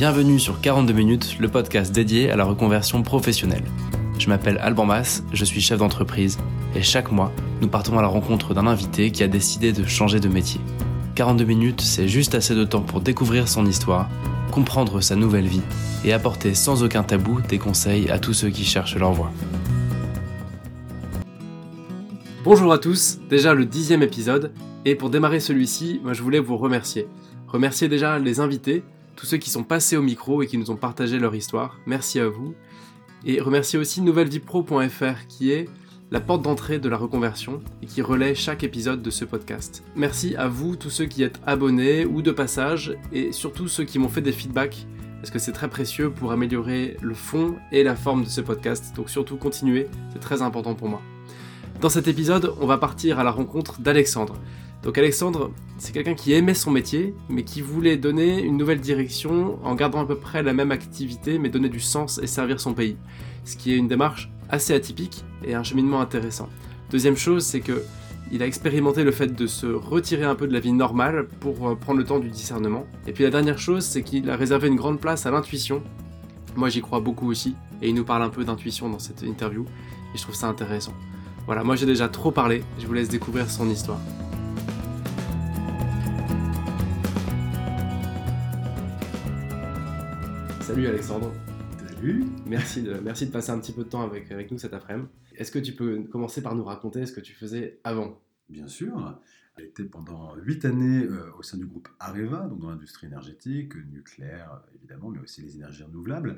[0.00, 3.64] Bienvenue sur 42 minutes, le podcast dédié à la reconversion professionnelle.
[4.18, 6.38] Je m'appelle Alban Mas, je suis chef d'entreprise
[6.74, 7.30] et chaque mois,
[7.60, 10.58] nous partons à la rencontre d'un invité qui a décidé de changer de métier.
[11.16, 14.08] 42 minutes, c'est juste assez de temps pour découvrir son histoire,
[14.50, 15.60] comprendre sa nouvelle vie
[16.02, 19.30] et apporter sans aucun tabou des conseils à tous ceux qui cherchent leur voie.
[22.42, 24.50] Bonjour à tous, déjà le dixième épisode,
[24.86, 27.06] et pour démarrer celui-ci, moi je voulais vous remercier.
[27.48, 28.82] Remercier déjà les invités,
[29.20, 32.18] tous ceux qui sont passés au micro et qui nous ont partagé leur histoire, merci
[32.18, 32.54] à vous.
[33.26, 35.68] Et remercier aussi nouvellevipro.fr qui est
[36.10, 39.84] la porte d'entrée de la reconversion et qui relaie chaque épisode de ce podcast.
[39.94, 43.98] Merci à vous, tous ceux qui êtes abonnés ou de passage, et surtout ceux qui
[43.98, 44.86] m'ont fait des feedbacks,
[45.18, 48.96] parce que c'est très précieux pour améliorer le fond et la forme de ce podcast.
[48.96, 51.02] Donc surtout continuez, c'est très important pour moi.
[51.82, 54.36] Dans cet épisode, on va partir à la rencontre d'Alexandre.
[54.82, 59.58] Donc Alexandre, c'est quelqu'un qui aimait son métier, mais qui voulait donner une nouvelle direction
[59.62, 62.72] en gardant à peu près la même activité, mais donner du sens et servir son
[62.72, 62.96] pays.
[63.44, 66.48] Ce qui est une démarche assez atypique et un cheminement intéressant.
[66.90, 67.84] Deuxième chose, c'est que
[68.32, 71.68] il a expérimenté le fait de se retirer un peu de la vie normale pour
[71.68, 72.86] euh, prendre le temps du discernement.
[73.08, 75.82] Et puis la dernière chose, c'est qu'il a réservé une grande place à l'intuition.
[76.56, 79.64] Moi j'y crois beaucoup aussi, et il nous parle un peu d'intuition dans cette interview,
[80.14, 80.94] et je trouve ça intéressant.
[81.46, 84.00] Voilà, moi j'ai déjà trop parlé, je vous laisse découvrir son histoire.
[90.70, 91.32] Salut Alexandre.
[91.84, 92.26] Salut.
[92.46, 95.08] Merci de, merci de passer un petit peu de temps avec, avec nous cet après-midi.
[95.34, 98.22] Est-ce que tu peux commencer par nous raconter ce que tu faisais avant?
[98.48, 99.18] Bien sûr.
[99.58, 103.74] J'ai été pendant huit années euh, au sein du groupe Areva, donc dans l'industrie énergétique,
[103.90, 106.36] nucléaire évidemment, mais aussi les énergies renouvelables.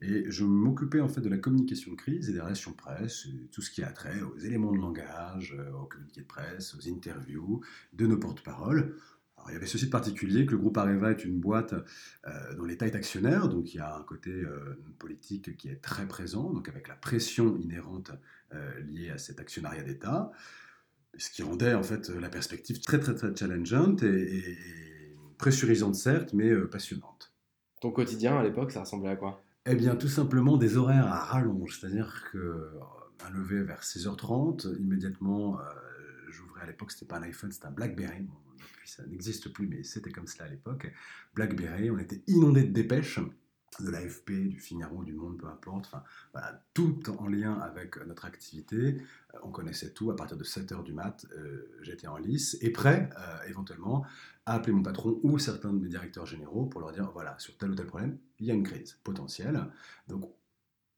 [0.00, 3.60] Et je m'occupais en fait de la communication de crise et des relations presse, tout
[3.60, 7.60] ce qui a trait aux éléments de langage, euh, aux communiqués de presse, aux interviews
[7.92, 8.96] de nos porte-paroles.
[9.46, 11.72] Alors, il y avait ceci de particulier que le groupe Areva est une boîte
[12.26, 15.80] euh, dont l'État est actionnaire, donc il y a un côté euh, politique qui est
[15.80, 18.10] très présent, donc avec la pression inhérente
[18.54, 20.32] euh, liée à cet actionnariat d'État,
[21.16, 25.94] ce qui rendait en fait la perspective très très très challengeante et, et- et pressurisante
[25.94, 27.32] certes, mais passionnante.
[27.80, 29.44] Ton quotidien à l'époque, ça ressemblait à quoi?
[29.64, 32.72] Eh bien, tout simplement des horaires à rallonge, c'est-à-dire que
[33.24, 35.58] un lever vers 6h30, immédiatement,
[36.30, 38.26] j'ouvrais à l'époque, c'était pas un iPhone, c'était un BlackBerry.
[38.86, 40.92] Ça n'existe plus, mais c'était comme cela à l'époque.
[41.34, 43.20] BlackBerry, on était inondé de dépêches
[43.80, 46.02] de l'AFP, du Figaro, du Monde, peu importe, enfin,
[46.32, 49.02] voilà, tout en lien avec notre activité.
[49.34, 50.10] Euh, on connaissait tout.
[50.10, 54.04] À partir de 7h du mat, euh, j'étais en lice et prêt, euh, éventuellement,
[54.46, 57.56] à appeler mon patron ou certains de mes directeurs généraux pour leur dire, voilà, sur
[57.56, 59.66] tel ou tel problème, il y a une crise potentielle.
[60.08, 60.30] Donc,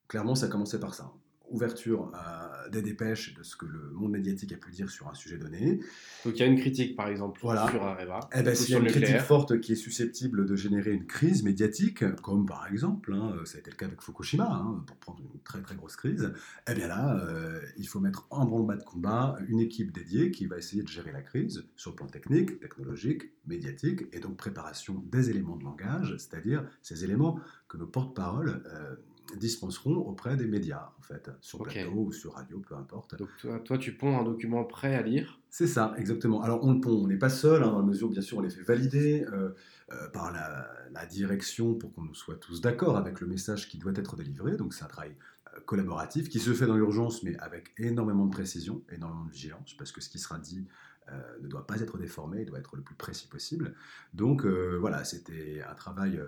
[0.07, 1.13] clairement, ça commençait par ça.
[1.51, 5.15] Ouverture euh, des dépêches de ce que le monde médiatique a pu dire sur un
[5.15, 5.81] sujet donné.
[6.25, 7.69] Donc il y a une critique par exemple Voilà.
[7.71, 10.93] sur Areva, Eh ben, s'il y a une critique forte qui est susceptible de générer
[10.93, 14.85] une crise médiatique, comme par exemple, hein, ça a été le cas avec Fukushima, hein,
[14.87, 16.33] pour prendre une très très grosse crise,
[16.71, 20.47] eh bien là, euh, il faut mettre en branle-bas de combat une équipe dédiée qui
[20.47, 25.03] va essayer de gérer la crise sur le plan technique, technologique, médiatique, et donc préparation
[25.11, 28.95] des éléments de langage, c'est-à-dire ces éléments que nos porte-paroles euh,
[29.37, 31.73] dispenseront auprès des médias, en fait, sur Ok.
[31.73, 33.17] plateau ou sur radio, peu importe.
[33.17, 35.39] Donc toi, toi, tu ponds un document prêt à lire.
[35.51, 36.43] C'est ça, exactement.
[36.43, 38.43] Alors on le pond, on n'est pas seul, hein, dans la mesure bien sûr on
[38.43, 39.51] les fait valider euh,
[39.93, 43.93] euh, par la, la direction pour qu'on soit tous d'accord avec le message qui doit
[43.95, 44.57] être délivré.
[44.57, 45.17] Donc c'est un travail
[45.55, 49.75] euh, collaboratif qui se fait dans l'urgence mais avec énormément de précision, énormément de vigilance,
[49.79, 50.67] parce que ce qui sera dit
[51.11, 53.75] euh, ne doit pas être déformé, il doit être le plus précis possible.
[54.13, 56.21] Donc euh, voilà, c'était un travail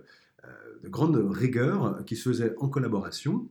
[0.82, 3.48] de grande rigueur qui se faisait en collaboration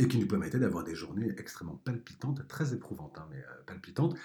[0.00, 4.16] et qui nous permettait d'avoir des journées extrêmement palpitantes, très éprouvantes, hein, mais euh, palpitantes.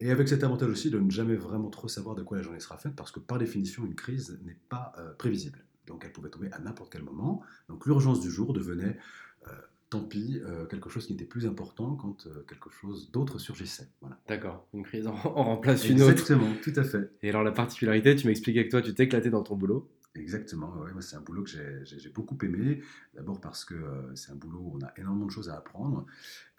[0.00, 2.58] Et avec cet avantage aussi de ne jamais vraiment trop savoir de quoi la journée
[2.58, 5.64] sera faite, parce que par définition, une crise n'est pas euh, prévisible.
[5.86, 7.42] Donc elle pouvait tomber à n'importe quel moment.
[7.68, 8.98] Donc l'urgence du jour devenait,
[9.46, 9.52] euh,
[9.90, 13.88] tant pis, euh, quelque chose qui était plus important quand quelque chose d'autre surgissait.
[14.00, 14.18] Voilà.
[14.26, 16.12] D'accord, une crise en, en remplace une autre.
[16.12, 17.12] Exactement, tout à fait.
[17.22, 19.88] Et alors la particularité, tu m'expliquais que toi, tu t'éclatais dans ton boulot.
[20.14, 22.82] Exactement, c'est un boulot que j'ai- beaucoup aimé.
[23.14, 26.04] D'abord parce que euh, c'est un boulot où on a énormément de choses à apprendre,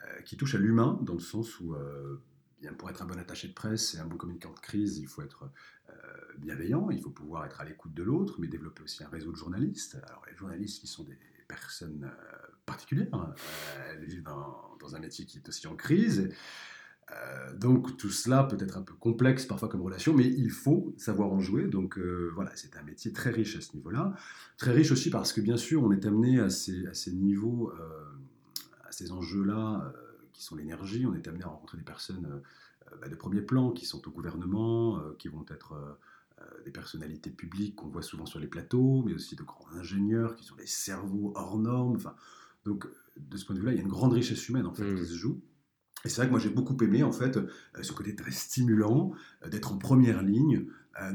[0.04, 2.18] euh, qui touche à l'humain, dans le sens où, euh,
[2.80, 5.22] pour être un bon attaché de presse et un bon communicant de crise, il faut
[5.22, 5.52] être
[6.40, 9.38] bienveillant, il faut pouvoir être à l'écoute de l'autre, mais développer aussi un réseau de
[9.38, 10.00] journalistes.
[10.08, 11.18] Alors les journalistes qui sont des
[11.48, 12.10] personnes
[12.66, 13.36] particulières, hein,
[13.92, 16.30] elles vivent dans un métier qui est aussi en crise.
[17.12, 20.94] Euh, donc tout cela peut être un peu complexe parfois comme relation, mais il faut
[20.98, 21.68] savoir en jouer.
[21.68, 24.14] Donc euh, voilà, c'est un métier très riche à ce niveau-là.
[24.58, 27.72] Très riche aussi parce que bien sûr, on est amené à ces, à ces niveaux,
[27.80, 29.94] euh, à ces enjeux-là,
[30.32, 31.06] qui sont l'énergie.
[31.06, 32.42] On est amené à rencontrer des personnes
[33.02, 35.98] bah, de premier plan qui sont au gouvernement, qui vont être
[36.66, 40.44] des personnalités publiques qu'on voit souvent sur les plateaux, mais aussi de grands ingénieurs qui
[40.44, 41.96] sont des cerveaux hors normes.
[41.96, 42.16] Enfin,
[42.66, 44.96] donc, de ce point de vue-là, il y a une grande richesse humaine en fait
[44.96, 45.06] qui mm.
[45.06, 45.42] se joue.
[46.06, 47.40] Et c'est vrai que moi j'ai beaucoup aimé en fait
[47.82, 49.12] ce côté très stimulant
[49.50, 50.66] d'être en première ligne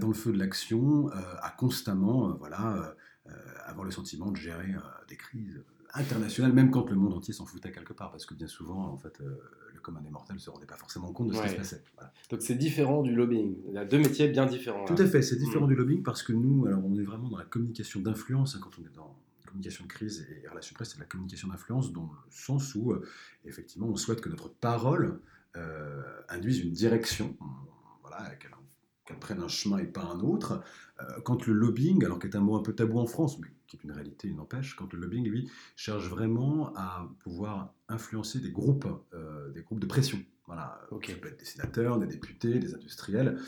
[0.01, 2.97] dans le feu de l'action, à constamment voilà
[3.67, 4.75] avoir le sentiment de gérer
[5.09, 5.63] des crises
[5.95, 8.97] internationales, même quand le monde entier s'en foutait quelque part, parce que bien souvent en
[8.97, 11.55] fait le commun des mortels ne se rendait pas forcément compte de ce qui se
[11.55, 11.83] passait.
[12.31, 13.57] Donc c'est différent du lobbying.
[13.69, 14.85] Il y a deux métiers bien différents.
[14.85, 15.71] Tout à fait, c'est différent mm.
[15.71, 18.71] du lobbying parce que nous, alors on est vraiment dans la communication d'influence hein, quand
[18.81, 19.17] on est dans
[19.49, 22.93] communication de crise et relations presse, c'est de la communication d'influence dans le sens où,
[22.93, 23.07] euh,
[23.45, 25.21] effectivement, on souhaite que notre parole
[25.57, 27.37] euh, induise une direction,
[28.03, 28.35] voilà,
[29.05, 30.63] qu'elle prenne un chemin et pas un autre.
[31.01, 33.49] Euh, quand le lobbying, alors qui est un mot un peu tabou en France, mais
[33.67, 38.41] qui est une réalité, il n'empêche, quand le lobbying, lui, cherche vraiment à pouvoir influencer
[38.41, 38.87] des groupes,
[39.55, 40.19] des groupes de pression.
[40.47, 43.39] Voilà, peut être des sénateurs, des députés, des industriels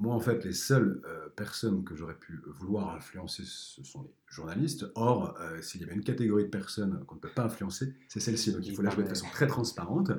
[0.00, 4.10] moi, en fait, les seules euh, personnes que j'aurais pu vouloir influencer, ce sont les
[4.28, 4.86] journalistes.
[4.94, 8.20] Or, euh, s'il y avait une catégorie de personnes qu'on ne peut pas influencer, c'est
[8.20, 8.52] celle-ci.
[8.52, 10.10] Donc, il faut la jouer de façon très transparente.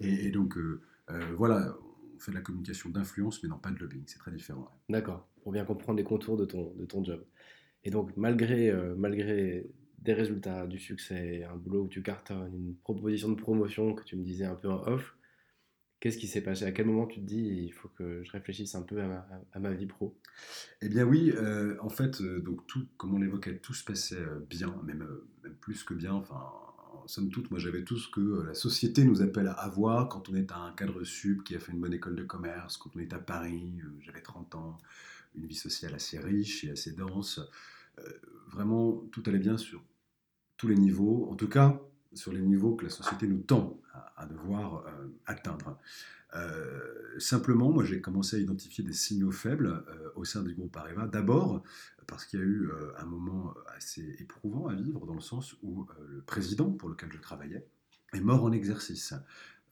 [0.00, 0.80] Et, donc, euh,
[1.36, 1.76] voilà,
[2.14, 4.02] on fait de la communication d'influence, mais non pas de lobbying.
[4.06, 4.68] C'est très différent.
[4.88, 7.24] D'accord, pour bien comprendre les contours de ton, de ton job.
[7.84, 13.28] Et donc, malgré, malgré des résultats, du succès, un boulot où tu cartonnes, une proposition
[13.28, 15.16] de promotion que tu me disais un peu en off,
[16.00, 16.64] Qu'est-ce qui s'est passé?
[16.64, 19.72] À quel moment tu te dis il faut que je réfléchisse un peu à ma,
[19.72, 20.18] vie pro?
[20.80, 24.16] Eh bien oui, euh, en fait, euh, donc tout, comme on l'évoquait, tout se passait
[24.16, 25.06] euh, bien, même,
[25.60, 26.14] plus que bien.
[26.14, 26.40] Enfin,
[26.94, 30.30] en somme toute, moi j'avais tout ce que la société nous appelle à avoir quand
[30.30, 32.98] on est un cadre sup qui a fait une bonne école de commerce, quand on
[32.98, 34.78] est à Paris, j'avais 30 ans,
[35.34, 37.40] une vie sociale assez riche et assez dense.
[38.48, 39.84] vraiment, tout allait bien sur
[40.56, 41.28] tous les niveaux.
[41.30, 41.78] En tout cas,
[42.14, 43.80] sur les niveaux que la société nous tend
[44.16, 45.78] à, devoir euh, atteindre.
[46.34, 50.76] Euh, simplement, moi j'ai commencé à identifier des signaux faibles euh, au sein du groupe
[50.76, 51.06] Areva.
[51.06, 51.62] D'abord
[52.06, 52.68] parce qu'il y a eu
[52.98, 57.18] un moment assez éprouvant à vivre dans le sens où le président pour lequel je
[57.18, 57.64] travaillais
[58.12, 59.14] est mort en exercice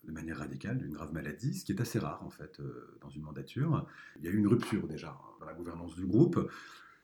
[0.04, 2.62] de manière radicale d'une grave maladie, ce qui est assez rare en fait
[3.00, 3.84] dans une mandature.
[4.20, 6.48] Il y a eu une rupture déjà dans la gouvernance du groupe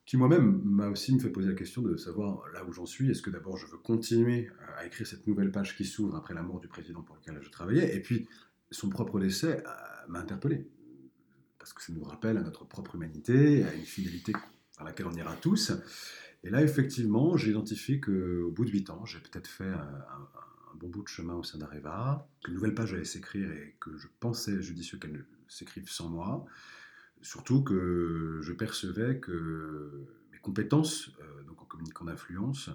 [0.07, 3.11] qui moi-même m'a aussi me fait poser la question de savoir là où j'en suis.
[3.11, 6.43] Est-ce que d'abord je veux continuer à écrire cette nouvelle page qui s'ouvre après la
[6.43, 8.29] mort du président pour lequel je travaillais Et puis
[8.71, 9.71] son propre décès euh,
[10.09, 10.69] m'a interpellé
[11.59, 14.33] parce que ça nous rappelle à notre propre humanité, à une fidélité
[14.77, 15.73] vers laquelle on ira tous.
[16.43, 20.75] Et là, effectivement, j'ai identifié qu'au bout de huit ans, j'ai peut-être fait un, un,
[20.75, 24.09] bon bout de chemin au sein d'Areva, qu'une nouvelle page allait s'écrire et que je
[24.21, 26.45] pensais judicieux qu'elle s'écrive sans moi.
[27.25, 32.69] Surtout que je percevais que mes compétences, euh, donc en communiquant d'influence,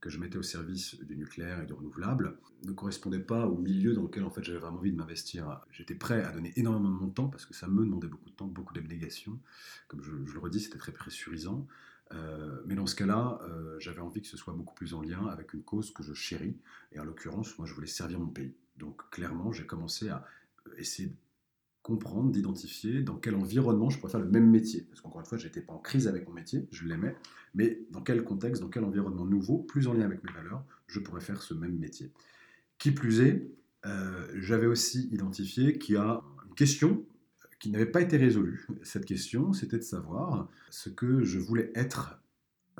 [0.00, 3.94] que je mettais au service du nucléaire et du renouvelable, ne correspondaient pas au milieu
[3.94, 5.60] dans lequel en fait j'avais vraiment envie de m'investir.
[5.72, 8.34] J'étais prêt à donner énormément de mon temps parce que ça me demandait beaucoup de
[8.36, 9.40] temps, beaucoup d'abnégation.
[9.88, 11.66] Comme je, le redis, c'était très pressurisant.
[12.12, 15.26] Euh, mais dans ce cas-là, euh, j'avais envie que ce soit beaucoup plus en lien
[15.26, 16.56] avec une cause que je chéris.
[16.92, 18.54] Et en l'occurrence, moi, je voulais servir mon pays.
[18.76, 20.24] Donc clairement, j'ai commencé à
[20.76, 21.12] essayer
[21.86, 24.80] comprendre, d'identifier dans quel environnement je pourrais faire le même métier.
[24.88, 27.14] Parce qu'encore une fois, je n'étais pas en crise avec mon métier, je l'aimais,
[27.54, 30.98] mais dans quel contexte, dans quel environnement nouveau, plus en lien avec mes valeurs, je
[30.98, 32.10] pourrais faire ce même métier.
[32.78, 33.48] Qui plus est,
[33.84, 37.06] euh, j'avais aussi identifié qu'il y a une question
[37.60, 38.66] qui n'avait pas été résolue.
[38.82, 42.20] Cette question, c'était de savoir ce que je voulais être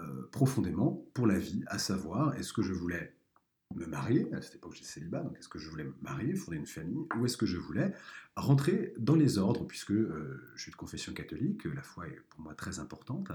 [0.01, 3.16] euh, profondément pour la vie, à savoir, est-ce que je voulais
[3.75, 6.57] me marier, à cette époque j'étais célibat, donc est-ce que je voulais me marier, fonder
[6.57, 7.93] une famille, ou est-ce que je voulais
[8.37, 12.41] rentrer dans les ordres, puisque euh, je suis de confession catholique, la foi est pour
[12.41, 13.33] moi très importante,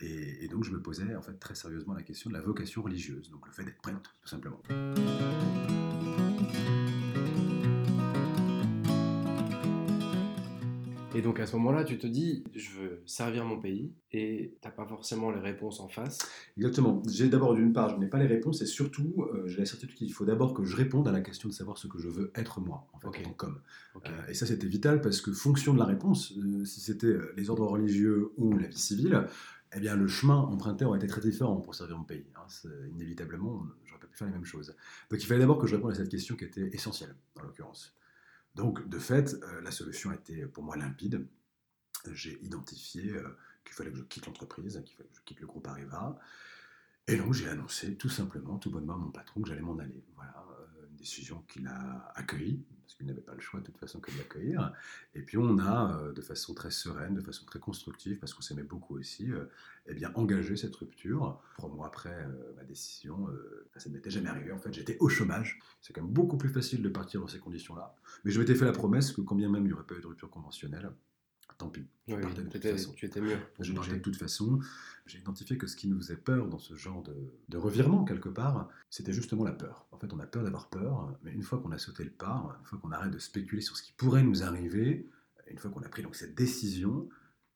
[0.00, 3.30] et, donc je me posais en fait très sérieusement la question de la vocation religieuse,
[3.30, 4.62] donc le fait d'être prêtre, tout simplement.
[11.14, 14.68] Et donc à ce moment-là, tu te dis, je veux servir mon pays et tu
[14.68, 16.18] n'as pas forcément les réponses en face.
[16.56, 17.02] Exactement.
[17.06, 19.94] J'ai d'abord d'une part, je n'ai pas les réponses et surtout, euh, j'ai la certitude
[19.94, 22.32] qu'il faut d'abord que je réponde à la question de savoir ce que je veux
[22.34, 23.60] être moi, en fait, en comme.
[23.96, 27.50] Euh, et ça, c'était vital parce que fonction de la réponse, euh, si c'était les
[27.50, 29.26] ordres religieux ou la vie civile,
[29.74, 32.26] eh bien, le chemin emprunté aurait été très différent pour servir mon pays.
[32.36, 32.68] Hein.
[32.94, 34.74] Inévitablement, j'aurais pas pu faire les mêmes choses.
[35.10, 37.94] Donc il fallait d'abord que je réponde à cette question qui était essentielle, en l'occurrence.
[38.54, 41.26] Donc, de fait, euh, la solution était pour moi limpide.
[42.12, 45.46] J'ai identifié euh, qu'il fallait que je quitte l'entreprise, qu'il fallait que je quitte le
[45.46, 46.18] groupe Areva.
[47.08, 50.04] Et donc, j'ai annoncé tout simplement, tout bonnement à mon patron que j'allais m'en aller.
[50.16, 53.78] Voilà, euh, une décision qu'il a accueillie, parce qu'il n'avait pas le choix de toute
[53.78, 54.72] façon que de l'accueillir.
[55.14, 58.42] Et puis on a, euh, de façon très sereine, de façon très constructive, parce qu'on
[58.42, 59.46] s'aimait beaucoup aussi, euh,
[59.86, 61.40] eh bien engagé cette rupture.
[61.56, 63.28] Trois mois après euh, ma décision,
[63.76, 64.52] ça ne m'était jamais arrivé.
[64.52, 65.58] En fait, j'étais au chômage.
[65.80, 67.96] C'est quand même beaucoup plus facile de partir dans ces conditions-là.
[68.24, 70.00] Mais je m'étais fait la promesse que quand bien même il n'y aurait pas eu
[70.00, 70.90] de rupture conventionnelle,
[71.62, 71.86] tant pis.
[72.08, 72.92] Je partais de toute façon.
[72.92, 73.38] Tu étais mieux.
[73.60, 74.60] Je partais de toute façon.
[75.06, 77.14] J'ai identifié que ce qui nous faisait peur dans ce genre de,
[77.48, 79.86] de revirement, quelque part, c'était justement la peur.
[79.90, 82.56] En fait, on a peur d'avoir peur, mais une fois qu'on a sauté le pas,
[82.60, 85.08] une fois qu'on arrête de spéculer sur ce qui pourrait nous arriver,
[85.48, 87.08] une fois qu'on a pris donc cette décision,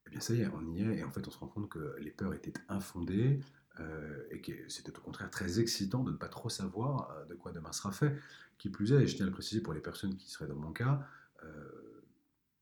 [0.05, 1.69] eh bien ça y est, on y est, et en fait on se rend compte
[1.69, 3.39] que les peurs étaient infondées,
[3.79, 7.35] euh, et que c'était au contraire très excitant de ne pas trop savoir euh, de
[7.35, 8.15] quoi demain sera fait.
[8.57, 10.55] Qui plus est, et je tiens à le préciser pour les personnes qui seraient dans
[10.55, 11.05] mon cas,
[11.43, 11.47] euh,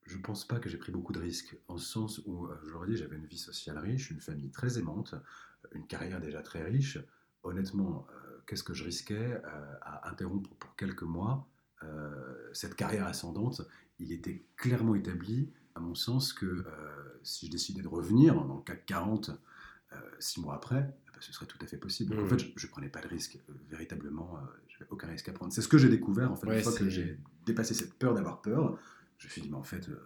[0.06, 2.70] je ne pense pas que j'ai pris beaucoup de risques, en ce sens où, je
[2.70, 5.14] leur ai dit, j'avais une vie sociale riche, une famille très aimante,
[5.72, 6.98] une carrière déjà très riche.
[7.42, 8.06] Honnêtement,
[8.46, 9.40] qu'est-ce que je risquais
[9.82, 11.48] à interrompre pour quelques mois
[12.52, 13.62] cette carrière ascendante?
[13.98, 16.64] Il était clairement établi, à mon sens, que
[17.24, 19.30] si je décidais de revenir dans le CAC 40
[20.20, 22.18] six mois après, ce serait tout à fait possible.
[22.18, 22.28] En mmh.
[22.28, 23.38] fait, je ne prenais pas de risque.
[23.48, 25.52] Euh, véritablement, euh, je n'avais aucun risque à prendre.
[25.52, 28.42] C'est ce que j'ai découvert, en fait, une fois que j'ai dépassé cette peur d'avoir
[28.42, 28.78] peur.
[29.18, 29.96] Je me suis dit, mais en fait, euh,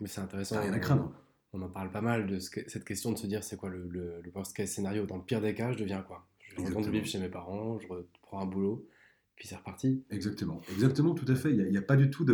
[0.00, 0.60] mais c'est intéressant.
[0.60, 1.12] rien à craindre.
[1.52, 4.20] On, en parle pas mal de cette question de se dire, c'est quoi le, le,
[4.22, 6.28] le worst-case scénario Dans le pire des cas, je deviens quoi?
[6.40, 8.86] Je retourne vivre chez mes parents, je reprends un boulot
[9.38, 10.02] puis c'est reparti.
[10.10, 11.52] Exactement, exactement, tout à fait.
[11.52, 12.26] Il n'y a, pas du tout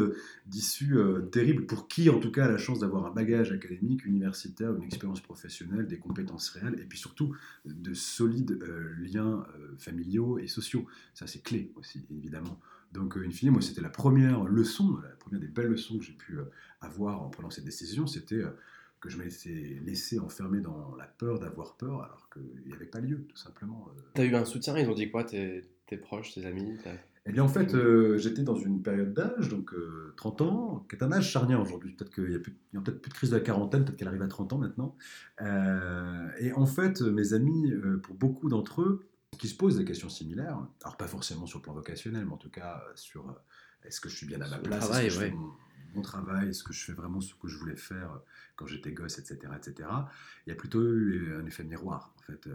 [0.47, 4.07] d'issue euh, terrible pour qui, en tout cas, a la chance d'avoir un bagage académique,
[4.07, 9.77] universitaire, une expérience professionnelle, des compétences réelles, et puis surtout de solides euh, liens euh,
[9.77, 10.87] familiaux et sociaux.
[11.13, 12.59] Ça, c'est clé aussi, évidemment.
[12.93, 16.13] Donc, in fine, moi, c'était la première leçon, la première des belles leçons que j'ai
[16.13, 16.39] pu
[16.81, 18.43] avoir en prenant cette décision, c'était
[19.05, 23.01] que je m'étais laissé enfermer dans la peur d'avoir peur, alors qu'il n'y avait pas
[23.01, 23.87] lieu, tout simplement.
[24.15, 25.63] Tu as eu un soutien Ils ont dit quoi tes
[26.01, 26.79] proches, tes amis
[27.27, 29.75] Eh bien, en fait, euh, j'étais dans une période d'âge, donc
[30.17, 31.93] 30 euh, ans, qui est un âge charnière aujourd'hui.
[31.93, 34.29] Peut-être qu'il n'y a, peut-être plus de crise de la quarantaine, peut-être qu'elle arrive à
[34.29, 34.97] 30 ans maintenant.
[35.43, 37.73] Euh, et en fait, mes amis,
[38.03, 41.63] pour beaucoup d'entre eux, qui se posent des questions similaires, alors pas forcément sur le
[41.63, 43.41] plan vocationnel, mais en tout cas sur
[43.85, 45.35] est-ce que je suis bien à ma place, travail, est-ce que je
[45.95, 48.21] mon, travail, est-ce que je fais vraiment ce que je voulais faire
[48.57, 49.89] quand j'étais gosse, etc., etc.
[50.47, 52.15] Il y a plutôt eu un effet miroir.
[52.19, 52.49] En fait,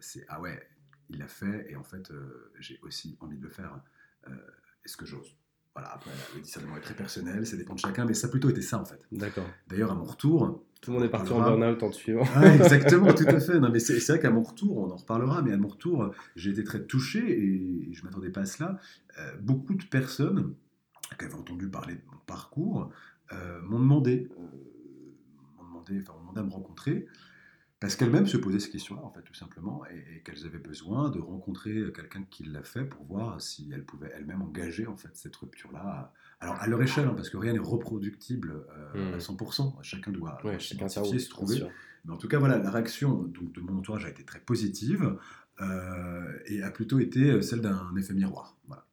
[0.00, 0.62] c'est ah ouais,
[1.08, 3.80] il l'a fait, et en fait, euh, j'ai aussi envie de le faire.
[4.28, 4.36] Euh,
[4.84, 5.36] est-ce que j'ose?
[5.74, 8.48] Voilà, après, le discernement est très personnel, ça dépend de chacun, mais ça a plutôt
[8.48, 9.00] été ça, en fait.
[9.10, 9.48] D'accord.
[9.66, 10.64] D'ailleurs, à mon retour...
[10.84, 12.24] Tout le monde est parti en burn-out en suivant.
[12.54, 13.58] exactement, tout à fait.
[13.58, 16.50] Non, mais c'est vrai qu'à mon retour, on en reparlera, mais à mon retour, j'ai
[16.50, 18.78] été très touché, et je ne m'attendais pas à cela.
[19.18, 20.54] Euh, beaucoup de personnes
[21.18, 22.90] qui avaient entendu parler de mon parcours
[23.62, 24.28] m'ont demandé,
[25.58, 27.06] m'ont demandé, enfin, demandé à me rencontrer,
[27.80, 31.18] parce qu'elles-mêmes se posaient ces questions-là, en fait, tout simplement, et, qu'elles avaient besoin de
[31.18, 35.34] rencontrer quelqu'un qui l'a fait pour voir si elles pouvaient elles-mêmes engager, en fait, cette
[35.36, 36.12] rupture-là.
[36.44, 39.82] Alors, à leur échelle, hein, parce que rien n'est reproductible euh, à 100%, mmh.
[39.82, 41.62] chacun doit ouais, chacun se trouver.
[42.04, 45.16] Mais en tout cas, voilà, la réaction donc, de mon entourage a été très positive,
[45.62, 48.58] euh, et a plutôt été celle d'un effet miroir.
[48.66, 48.84] Voilà.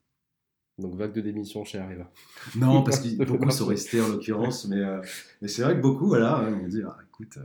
[0.77, 2.09] Donc vague de démission chez Arriva.
[2.55, 5.01] Non, parce que beaucoup sont restés en l'occurrence, mais, euh,
[5.41, 7.37] mais c'est vrai que beaucoup, voilà, m'ont dit, ah, écoute,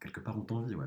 [0.00, 0.84] quelque part on t'envie, ouais.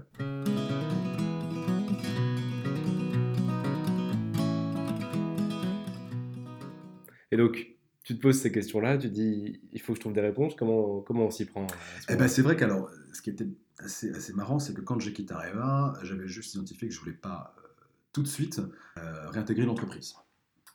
[7.32, 7.78] Et donc,
[8.10, 10.56] tu te poses ces questions-là, tu te dis, il faut que je trouve des réponses,
[10.58, 11.68] comment, comment on s'y prend
[12.10, 13.48] eh ben, C'est vrai qu'alors, ce qui était
[13.78, 17.13] assez, assez marrant, c'est que quand j'ai quitté Areva, j'avais juste identifié que je voulais
[17.13, 17.68] pas euh,
[18.12, 18.63] tout de suite
[18.98, 20.16] euh, réintégrer l'entreprise.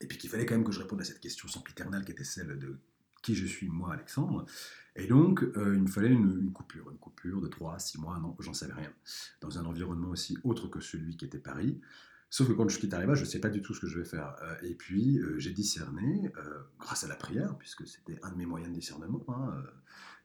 [0.01, 2.23] Et puis qu'il fallait quand même que je réponde à cette question sempiternelle qui était
[2.23, 2.79] celle de
[3.21, 4.47] qui je suis, moi, Alexandre.
[4.95, 8.17] Et donc, euh, il me fallait une, coupure, une coupure de 3 à 6 mois,
[8.21, 8.93] non, j'en savais rien,
[9.41, 11.81] dans un environnement aussi autre que celui qui était Paris.
[12.35, 13.97] Sauf que quand je quitte Arriva, je ne sais pas du tout ce que je
[13.97, 14.35] vais faire.
[14.43, 16.33] Euh, et puis, euh, j'ai discerné,
[16.81, 19.63] grâce à la prière, puisque c'était un de mes moyens de discernement, hein,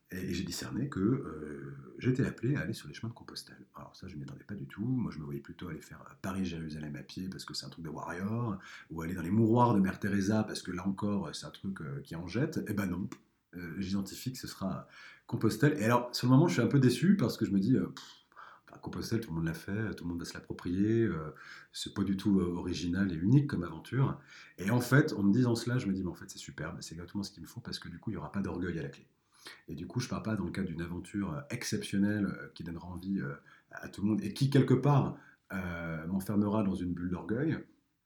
[0.09, 3.63] et j'ai discerné que j'étais appelé à aller sur les chemins de Compostelle.
[3.75, 4.83] Alors ça, je ne m'y attendais pas du tout.
[4.83, 7.85] Moi, je me voyais plutôt aller faire Paris-Jérusalem à pied, parce que c'est un truc
[7.85, 8.57] de warrior,
[8.89, 11.77] ou aller dans les mouroirs de Mère Teresa, parce que là encore, c'est un truc
[12.01, 12.59] qui en jette.
[12.67, 13.07] Eh ben non,
[13.55, 14.87] euh, j'identifie que ce sera
[15.27, 15.79] Compostelle.
[15.79, 17.77] Et alors, sur le moment, je suis un peu déçu parce que je me dis,
[18.73, 21.33] euh, Compostelle, tout le monde l'a fait, tout le monde va se l'approprier, euh,
[21.73, 24.19] c'est pas du tout original et unique comme aventure.
[24.57, 26.77] Et en fait, en me disant cela, je me dis, mais en fait, c'est superbe,
[26.81, 28.77] c'est exactement ce qu'il me faut parce que du coup, il n'y aura pas d'orgueil
[28.79, 29.05] à la clé.
[29.67, 32.87] Et du coup, je ne pars pas dans le cadre d'une aventure exceptionnelle qui donnera
[32.87, 33.21] envie
[33.71, 35.17] à tout le monde et qui, quelque part,
[36.07, 37.57] m'enfermera dans une bulle d'orgueil.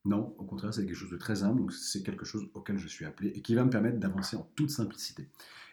[0.04, 2.86] Non, au contraire, c'est quelque chose de très humble, donc c'est quelque chose auquel je
[2.86, 5.28] suis appelé et qui va me permettre d'avancer en toute simplicité.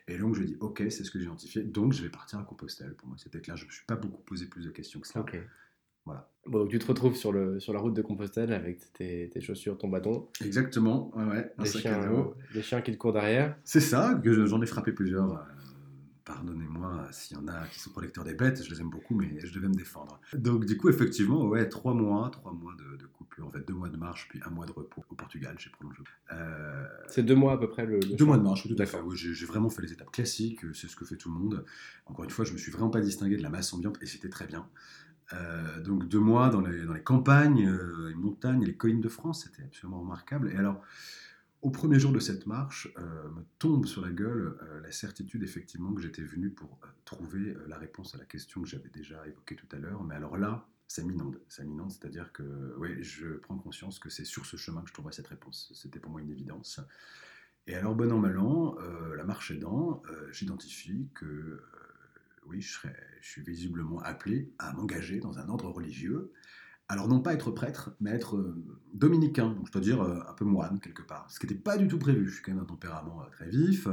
[0.07, 2.43] Et donc je dis, ok, c'est ce que j'ai identifié, donc je vais partir à
[2.43, 2.93] Compostelle.
[2.95, 5.07] Pour moi, c'était clair, je ne me suis pas beaucoup posé plus de questions que
[5.07, 5.25] ça.
[6.05, 6.27] Voilà.
[6.47, 9.77] Bon, donc tu te retrouves sur, le, sur la route de Compostelle avec tes, chaussures,
[9.77, 10.27] ton bâton.
[10.43, 13.55] Exactement, ouais, un les, chiens, les chiens qui te courent derrière.
[13.63, 15.31] C'est ça, que j'en ai frappé plusieurs.
[15.31, 15.43] Euh,
[16.25, 19.39] pardonnez-moi s'il y en a qui sont protecteurs des bêtes, je les aime beaucoup, mais
[19.43, 20.19] je devais me défendre.
[20.33, 23.73] Donc du coup, effectivement, ouais, trois mois, trois mois de, de coupure, en fait, deux
[23.73, 26.03] mois de marche, puis un mois de repos au Portugal, j'ai prolongé.
[26.31, 27.99] Euh, c'est deux mois à peu près le.
[27.99, 28.99] deux mois de marche, tout à fait.
[29.01, 31.65] Oui, j'ai vraiment fait les étapes classiques, c'est ce que fait tout le monde.
[32.05, 34.29] Encore une fois, je me suis vraiment pas distingué de la masse ambiante et c'était
[34.29, 34.67] très bien.
[35.33, 39.09] Euh, donc deux mois dans les, dans les campagnes, euh, les montagnes, les collines de
[39.09, 40.51] France, c'était absolument remarquable.
[40.51, 40.81] Et alors,
[41.61, 45.93] au premier jour de cette marche, euh, me tombe sur la gueule la certitude effectivement
[45.93, 49.67] que j'étais venu pour trouver la réponse à la question que j'avais déjà évoquée tout
[49.71, 50.03] à l'heure.
[50.03, 54.25] Mais alors là, ça m'inonde, ça m'inonde, c'est-à-dire que ouais, je prends conscience que c'est
[54.25, 55.71] sur ce chemin que je trouverai cette réponse.
[55.75, 56.79] C'était pour moi une évidence.
[57.67, 58.75] Et alors, bon an, mal an,
[59.15, 60.01] la marche aidant,
[60.31, 61.61] j'identifie que
[62.45, 62.87] oui, je,
[63.21, 66.33] je suis visiblement appelé à m'engager dans un ordre religieux.
[66.91, 68.53] Alors non pas être prêtre, mais être euh,
[68.93, 71.25] dominicain, donc c'est-à-dire euh, un peu moine quelque part.
[71.29, 72.27] Ce qui n'était pas du tout prévu.
[72.27, 73.87] Je suis quand même un tempérament euh, très vif,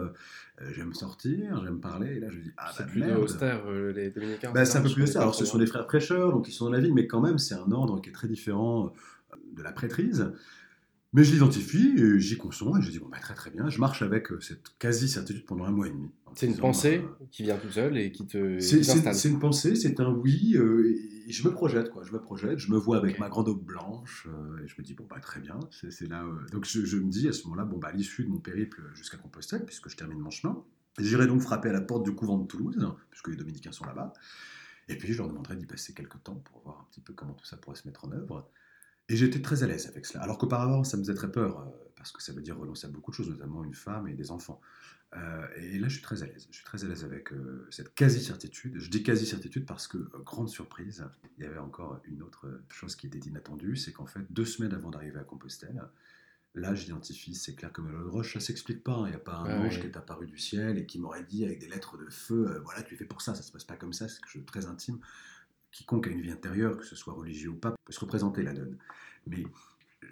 [0.72, 4.50] j'aime sortir, j'aime parler, et là je dis ah c'est bah, plus austère les dominicains.
[4.50, 5.22] Bah, c'est un peu plus austère.
[5.22, 7.38] Alors ce sont des frères prêcheurs, donc ils sont dans la ville, mais quand même
[7.38, 8.92] c'est un ordre qui est très différent
[9.52, 10.32] de la prêtrise.
[11.14, 13.80] Mais je l'identifie, et j'y consens, et je dis, bon, bah, très très bien, je
[13.80, 16.10] marche avec euh, cette quasi-certitude pendant un mois et demi.
[16.34, 18.60] C'est une pensée euh, qui vient tout seul et qui te.
[18.60, 20.84] C'est une pensée, c'est un oui, euh,
[21.26, 23.64] et je me projette, quoi, je me projette, je me vois avec ma grande aube
[23.64, 24.28] blanche,
[24.62, 26.26] et je me dis, bon, bah, très bien, c'est là.
[26.52, 28.82] donc je, je, me dis à ce moment-là, bon, bah, à l'issue de mon périple
[28.94, 30.62] jusqu'à Compostelle, puisque je termine mon chemin,
[30.98, 34.12] j'irai donc frapper à la porte du couvent de Toulouse, puisque les dominicains sont là-bas,
[34.88, 37.32] et puis je leur demanderai d'y passer quelques temps pour voir un petit peu comment
[37.32, 38.50] tout ça pourrait se mettre en œuvre.
[39.08, 40.22] Et j'étais très à l'aise avec cela.
[40.22, 41.64] Alors qu'auparavant, ça me faisait très peur, euh,
[41.96, 44.30] parce que ça veut dire renoncer à beaucoup de choses, notamment une femme et des
[44.30, 44.60] enfants.
[45.16, 46.46] Euh, et là, je suis très à l'aise.
[46.50, 48.78] Je suis très à l'aise avec euh, cette quasi-certitude.
[48.78, 51.06] Je dis quasi-certitude parce que, grande surprise,
[51.38, 54.74] il y avait encore une autre chose qui était inattendue, c'est qu'en fait, deux semaines
[54.74, 55.82] avant d'arriver à Compostelle,
[56.54, 58.92] là, j'identifie, c'est clair comme le roche, ça s'explique pas.
[58.92, 59.04] Hein.
[59.06, 61.46] Il n'y a pas un ange qui est apparu du ciel et qui m'aurait dit
[61.46, 63.76] avec des lettres de feu, voilà, tu es fait pour ça, ça se passe pas
[63.76, 64.98] comme ça, c'est quelque chose de très intime
[65.78, 68.52] quiconque a une vie intérieure, que ce soit religieux ou pas, peut se représenter la
[68.52, 68.76] donne.
[69.26, 69.44] Mais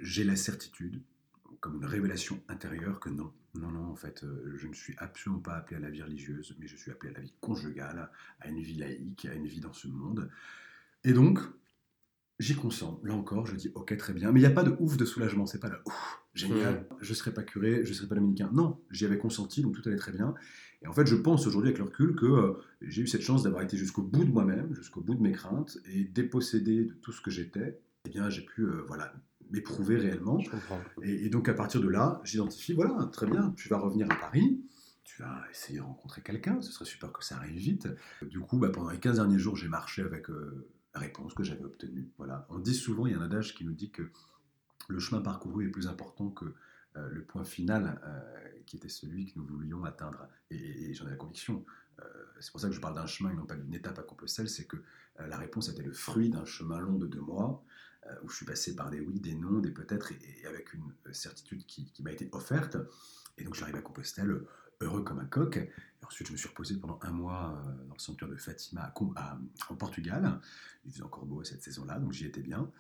[0.01, 1.03] j'ai la certitude,
[1.61, 5.41] comme une révélation intérieure, que non, non, non, en fait, euh, je ne suis absolument
[5.41, 8.49] pas appelé à la vie religieuse, mais je suis appelé à la vie conjugale, à
[8.49, 10.31] une vie laïque, à une vie dans ce monde.
[11.05, 11.41] Et donc,
[12.39, 13.01] j'y consens.
[13.05, 14.33] Là encore, je dis ok, très bien.
[14.33, 15.47] Mais il n'y a pas de ouf de soulagement.
[15.47, 18.51] C'est pas le ouf, génial, je ne serai pas curé, je ne serai pas dominicain.
[18.53, 20.35] Non, j'y avais consenti, donc tout allait très bien.
[20.83, 23.43] Et en fait, je pense aujourd'hui avec le recul que euh, j'ai eu cette chance
[23.43, 27.13] d'avoir été jusqu'au bout de moi-même, jusqu'au bout de mes craintes, et dépossédé de tout
[27.13, 29.13] ce que j'étais, eh bien, j'ai pu euh, voilà,
[29.51, 30.39] m'éprouver réellement.
[31.03, 34.61] Et, donc, à partir de là, j'identifie, voilà, très bien, tu vas revenir à Paris,
[35.05, 37.89] tu vas essayer de rencontrer quelqu'un, ce serait super que ça arrive vite.
[38.23, 41.65] Du coup, bah, pendant les 15 derniers jours, j'ai marché avec euh, réponse que j'avais
[41.65, 42.11] obtenue.
[42.19, 42.47] Voilà.
[42.51, 44.11] On dit souvent, il y a un adage qui nous dit que
[44.89, 46.55] le chemin parcouru est plus important que
[46.97, 50.29] euh, le point final euh, qui était celui que nous voulions atteindre.
[50.51, 51.65] Et, j'en ai la conviction.
[52.01, 52.05] Euh,
[52.41, 54.49] c'est pour ça que je parle d'un chemin et non pas d'une étape à Compostelle,
[54.49, 54.77] c'est que
[55.19, 57.65] la réponse était le fruit d'un chemin long de deux mois,
[58.23, 61.65] où je suis passé par des oui, des non, des peut-être, et, avec une certitude
[61.65, 62.77] qui, m'a été offerte.
[63.39, 64.43] Et donc j'arrive à Compostelle
[64.83, 65.71] heureux comme un coq.
[66.07, 68.95] Ensuite, je me suis reposé pendant un mois dans le sanctuaire de Fatima
[69.69, 70.41] en Portugal.
[70.85, 72.71] Il faisait encore beau cette saison-là, donc j'y étais bien.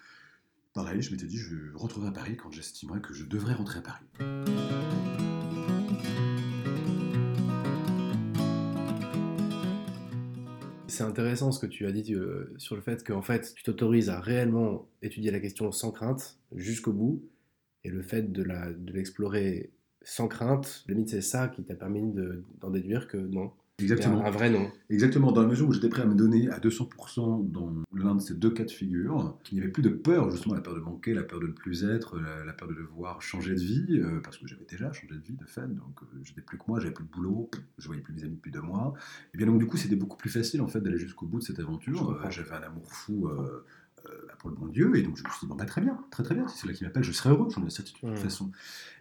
[0.72, 3.82] Pareil, je m'étais dit, je rentrerai à Paris quand j'estimerai que je devrais rentrer à
[3.82, 4.04] Paris.
[10.86, 14.08] C'est intéressant ce que tu as dit euh, sur le fait qu'en fait, tu t'autorises
[14.08, 17.28] à réellement étudier la question sans crainte jusqu'au bout,
[17.84, 18.42] et le fait de
[18.92, 19.72] l'explorer
[20.06, 22.02] sans crainte, limite c'est ça qui t'a permis
[22.60, 24.24] d'en déduire que non, Exactement.
[24.24, 24.70] Un, vrai nom.
[24.88, 28.22] Exactement, dans la mesure où j'étais prêt à me donner à 200% dans l'un de
[28.22, 30.80] ces deux cas de figure, qu'il n'y avait plus de peur, justement la peur de
[30.80, 34.20] manquer, la peur de ne plus être, la, peur de devoir changer de vie, euh,
[34.24, 36.80] parce que j'avais déjà changé de vie de fait, donc euh, j'étais plus que moi,
[36.80, 38.94] j'avais plus de boulot, je voyais plus mes amis depuis deux mois.
[39.34, 41.44] Et bien donc du coup c'était beaucoup plus facile en fait d'aller jusqu'au bout de
[41.44, 42.12] cette aventure.
[42.12, 43.28] Euh, j'avais un amour fou
[44.26, 44.96] bah, pour le bon Dieu.
[44.96, 46.66] Et donc je me suis dit, bon, bah, très bien, très très bien, si c'est
[46.66, 48.50] là qui m'appelle, je serai heureux, j'en ai la certitude de toute façon.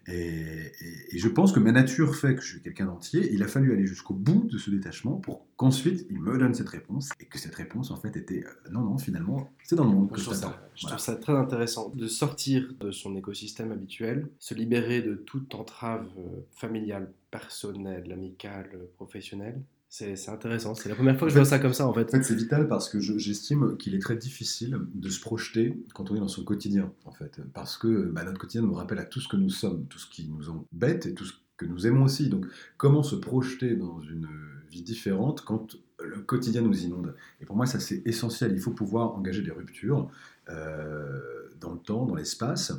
[0.08, 0.72] Et,
[1.16, 3.34] je pense que ma nature fait que je suis quelqu'un d'entier.
[3.34, 6.70] Il a fallu aller jusqu'au bout de ce détachement pour qu'ensuite il me donne cette
[6.70, 9.92] réponse et que cette réponse en fait était euh, non, non, finalement, c'est dans le
[9.92, 13.72] monde que je, trouve ça, je trouve ça très intéressant de sortir de son écosystème
[13.72, 19.62] habituel, se libérer de toute entrave euh, familiale, personnelle, amicale, professionnelle
[19.96, 20.76] c'est intéressant.
[20.76, 22.08] C'est la première fois que je vois ça comme ça, en fait.
[22.10, 26.12] En fait, c'est vital parce que j'estime qu'il est très difficile de se projeter quand
[26.12, 27.40] on est dans son quotidien, en fait.
[27.54, 30.10] Parce que bah, notre quotidien nous rappelle à tout ce que nous sommes, tout ce
[30.10, 32.28] qui nous embête et tout ce que nous aimons aussi.
[32.28, 34.28] Donc, comment se projeter dans une
[34.70, 37.16] vie différente quand le quotidien nous inonde?
[37.40, 38.52] Et pour moi, ça, c'est essentiel.
[38.54, 40.10] Il faut pouvoir engager des ruptures
[40.50, 42.74] euh, dans le temps, dans l'espace,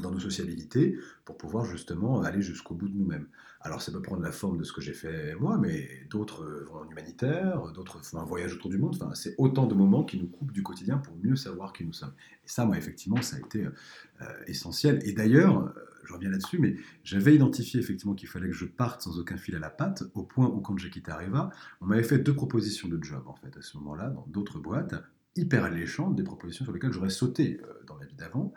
[0.00, 3.26] dans nos sociabilités pour pouvoir justement aller jusqu'au bout de nous-mêmes.
[3.60, 6.80] Alors ça peut prendre la forme de ce que j'ai fait moi, mais d'autres vont
[6.80, 8.94] en humanitaire, d'autres font un voyage autour du monde.
[8.94, 11.92] Enfin, c'est autant de moments qui nous coupent du quotidien pour mieux savoir qui nous
[11.92, 12.12] sommes.
[12.44, 15.00] Et ça, moi, effectivement, ça a été euh, essentiel.
[15.04, 15.70] Et d'ailleurs, euh,
[16.04, 19.56] je reviens là-dessus, mais j'avais identifié effectivement qu'il fallait que je parte sans aucun fil
[19.56, 22.88] à la patte, au point où quand j'ai quitté Areva, on m'avait fait deux propositions
[22.88, 24.94] de job en fait à ce moment-là dans d'autres boîtes
[25.36, 28.52] hyper alléchantes, des propositions sur lesquelles j'aurais sauté euh, dans la vie d'avant.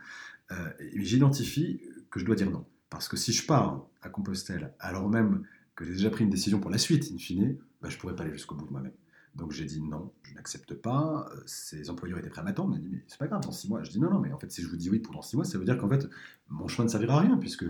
[0.52, 2.66] Et j'identifie que je dois dire non.
[2.90, 5.44] Parce que si je pars à Compostelle, alors même
[5.76, 8.16] que j'ai déjà pris une décision pour la suite, in fine, bah, je ne pourrais
[8.16, 8.94] pas aller jusqu'au bout de moi-même.
[9.36, 11.30] Donc j'ai dit non, je n'accepte pas.
[11.46, 12.78] Ces employeurs étaient prêts à m'attendre.
[12.82, 13.84] Mais c'est pas grave, dans six mois.
[13.84, 15.36] Je dis non, non, mais en fait, si je vous dis oui pour dans six
[15.36, 16.10] mois, ça veut dire qu'en fait,
[16.50, 17.66] mon chemin ne servira à rien puisque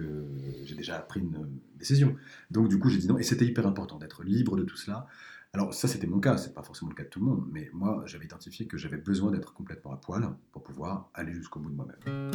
[0.63, 2.15] j'ai déjà pris une décision.
[2.49, 3.17] Donc du coup, j'ai dit non.
[3.17, 5.05] Et c'était hyper important d'être libre de tout cela.
[5.53, 7.71] Alors ça, c'était mon cas, c'est pas forcément le cas de tout le monde, mais
[7.73, 11.71] moi, j'avais identifié que j'avais besoin d'être complètement à poil pour pouvoir aller jusqu'au bout
[11.71, 12.31] de moi-même.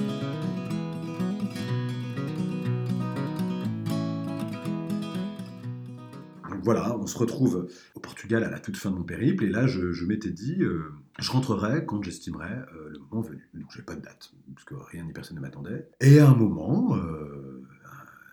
[6.64, 9.66] voilà, on se retrouve au Portugal à la toute fin de mon périple, et là,
[9.66, 13.48] je, m'étais dit, euh, je rentrerai quand j'estimerais euh, le moment venu.
[13.52, 15.88] Donc, je n'ai pas de date, parce que rien ni personne ne m'attendait.
[16.00, 17.62] Et à un moment, euh,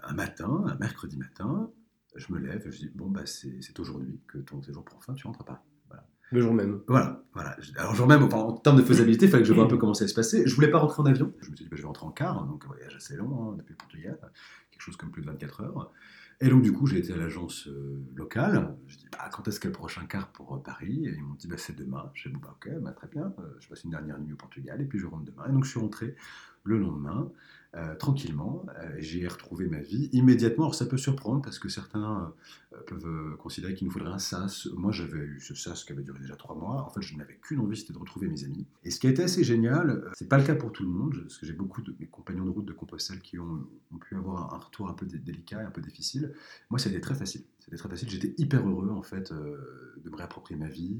[0.04, 1.70] un matin, un mercredi matin,
[2.16, 5.14] je me lève et je dis, bon, bah, c'est aujourd'hui que ton séjour prend fin,
[5.14, 5.64] tu rentres pas.
[6.32, 6.80] Le jour même.
[6.88, 7.58] Voilà, voilà.
[7.76, 9.78] Alors, le jour même, en termes de faisabilité, il fallait que je vois un peu
[9.78, 10.44] comment ça allait se passer.
[10.46, 11.34] Je voulais pas rentrer en avion.
[11.42, 13.52] Je me suis dit, bah, je vais rentrer en car, donc un voyage assez long,
[13.52, 14.18] hein, depuis le Portugal,
[14.72, 15.92] quelque chose comme plus de 24 heures.
[16.40, 18.76] Et donc, du coup, j'ai été à l'agence euh, locale.
[18.88, 21.06] Je dis, bah, quand est-ce qu'est le prochain car pour euh, Paris?
[21.06, 22.10] Et ils m'ont dit, bah, c'est demain.
[22.16, 23.34] J'ai dit, bah, ok, bah, très bien.
[23.40, 25.44] Euh, je passe une dernière nuit au Portugal et puis je rentre demain.
[25.50, 26.16] Et donc, je suis rentré
[26.64, 27.30] le lendemain.
[27.74, 28.66] Euh, tranquillement.
[28.82, 30.66] Euh, j'ai retrouvé ma vie immédiatement.
[30.66, 32.36] Alors ça peut surprendre parce que certains
[32.74, 34.68] euh, peuvent considérer qu'il nous faudrait un sas.
[34.76, 36.86] Moi j'avais eu ce sas qui avait duré déjà trois mois.
[36.86, 38.68] En fait je n'avais qu'une envie, c'était de retrouver mes amis.
[38.84, 41.18] Et ce qui a été assez génial, c'est pas le cas pour tout le monde,
[41.22, 44.18] parce que j'ai beaucoup de mes compagnons de route de Compostelle qui ont, ont pu
[44.18, 46.34] avoir un retour un peu délicat et un peu difficile.
[46.70, 47.44] Moi ça a été très facile.
[47.72, 48.10] C'était très facile.
[48.10, 51.00] J'étais hyper heureux en fait de me réapproprier ma vie,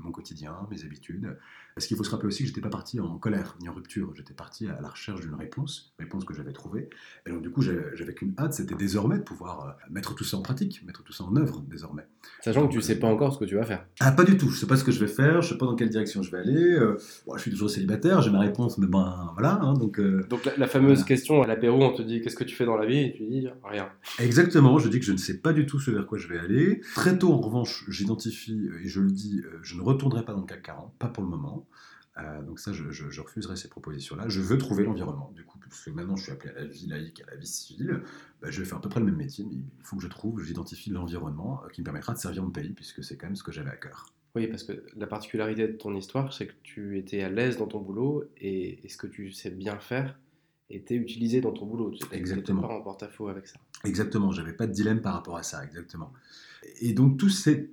[0.00, 1.38] mon quotidien, mes habitudes.
[1.74, 4.12] Parce qu'il faut se rappeler aussi que j'étais pas parti en colère ni en rupture.
[4.14, 6.88] J'étais parti à la recherche d'une réponse réponse que j'avais trouvée.
[7.26, 10.36] Et donc, du coup, j'avais qu'une hâte, c'était désormais de pouvoir euh, mettre tout ça
[10.36, 12.06] en pratique, mettre tout ça en œuvre désormais.
[12.40, 13.86] Sachant que tu ne sais pas encore ce que tu vas faire.
[14.00, 14.48] Ah, pas du tout.
[14.48, 15.90] Je ne sais pas ce que je vais faire, je ne sais pas dans quelle
[15.90, 16.72] direction je vais aller.
[16.74, 16.98] Euh,
[17.34, 19.60] je suis toujours célibataire, j'ai ma réponse, mais ben voilà.
[19.62, 22.54] Hein, donc, euh, donc la, fameuse question à l'apéro, on te dit qu'est-ce que tu
[22.54, 22.98] fais dans la vie?
[22.98, 23.88] Et tu dis rien.
[24.18, 26.38] Exactement, je dis que je ne sais pas du tout ce vers quoi je vais
[26.38, 26.80] aller.
[26.94, 30.46] Très tôt, en revanche, j'identifie et je le dis, je ne retournerai pas dans le
[30.46, 31.66] CAC 40, pas pour le moment.
[32.18, 34.28] Euh, donc ça, je, refuserai ces propositions-là.
[34.28, 37.22] Je veux trouver l'environnement, du coup, parce maintenant je suis appelé à la vie laïque,
[37.26, 38.02] à la vie civile,
[38.40, 40.08] bah, je vais faire à peu près le même métier, mais il faut que je
[40.08, 43.36] trouve, j'identifie l'environnement euh, qui me permettra de servir mon pays, puisque c'est quand même
[43.36, 44.06] ce que j'avais à cœur.
[44.34, 47.66] Oui, parce que la particularité de ton histoire, c'est que tu étais à l'aise dans
[47.66, 50.18] ton boulot, et, ce que tu sais bien faire
[50.70, 51.90] était utilisé dans ton boulot.
[51.90, 53.58] Tu n'étais pas en porte-à-faux avec ça.
[53.84, 56.12] Exactement, j'avais pas de dilemme par rapport à ça, exactement.
[56.80, 57.72] Et donc tout ces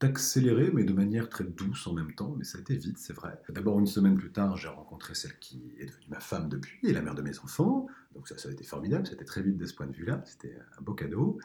[0.00, 3.14] accéléré, mais de manière très douce en même temps, mais ça a été vite, c'est
[3.14, 3.40] vrai.
[3.48, 6.92] D'abord, une semaine plus tard, j'ai rencontré celle qui est devenue ma femme depuis, et
[6.92, 9.64] la mère de mes enfants, donc ça, ça a été formidable, c'était très vite de
[9.64, 11.38] ce point de vue-là, c'était un beau cadeau.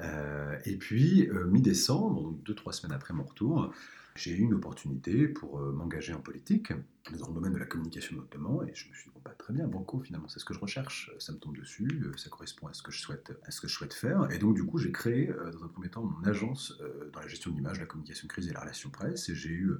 [0.00, 3.74] Euh, et puis, euh, mi-décembre, donc deux, trois semaines après mon retour,
[4.18, 6.72] j'ai eu une opportunité pour euh, m'engager en politique,
[7.18, 9.54] dans le domaine de la communication notamment, et je me suis dit, bon, bah, très
[9.54, 12.66] bien, Banco, finalement, c'est ce que je recherche, ça me tombe dessus, euh, ça correspond
[12.66, 14.30] à ce que je souhaite, à ce que je souhaite faire.
[14.32, 16.76] Et donc, du coup, j'ai créé, euh, dans un premier temps, mon agence
[17.12, 19.72] dans la gestion de l'image, la communication crise et la relation presse, et j'ai eu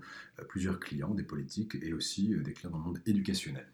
[0.48, 3.66] plusieurs clients, des politiques et aussi des clients dans le monde éducationnel.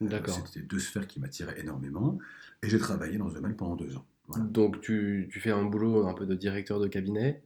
[0.00, 0.42] D'accord.
[0.46, 2.18] C'était deux sphères qui m'attiraient énormément,
[2.62, 4.06] et j'ai travaillé dans ce domaine pendant deux ans.
[4.38, 7.42] Donc, tu, tu fais un boulot un peu de directeur de cabinet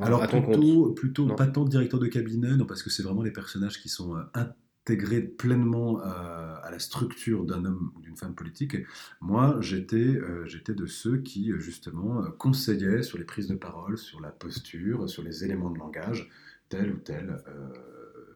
[0.00, 3.30] alors plutôt, plutôt pas tant de directeur de cabinet, non, parce que c'est vraiment les
[3.30, 8.34] personnages qui sont euh, intégrés pleinement euh, à la structure d'un homme ou d'une femme
[8.34, 8.76] politique.
[9.20, 14.20] Moi, j'étais euh, j'étais de ceux qui, justement, conseillaient sur les prises de parole, sur
[14.20, 16.30] la posture, sur les éléments de langage,
[16.68, 17.42] tel ou tel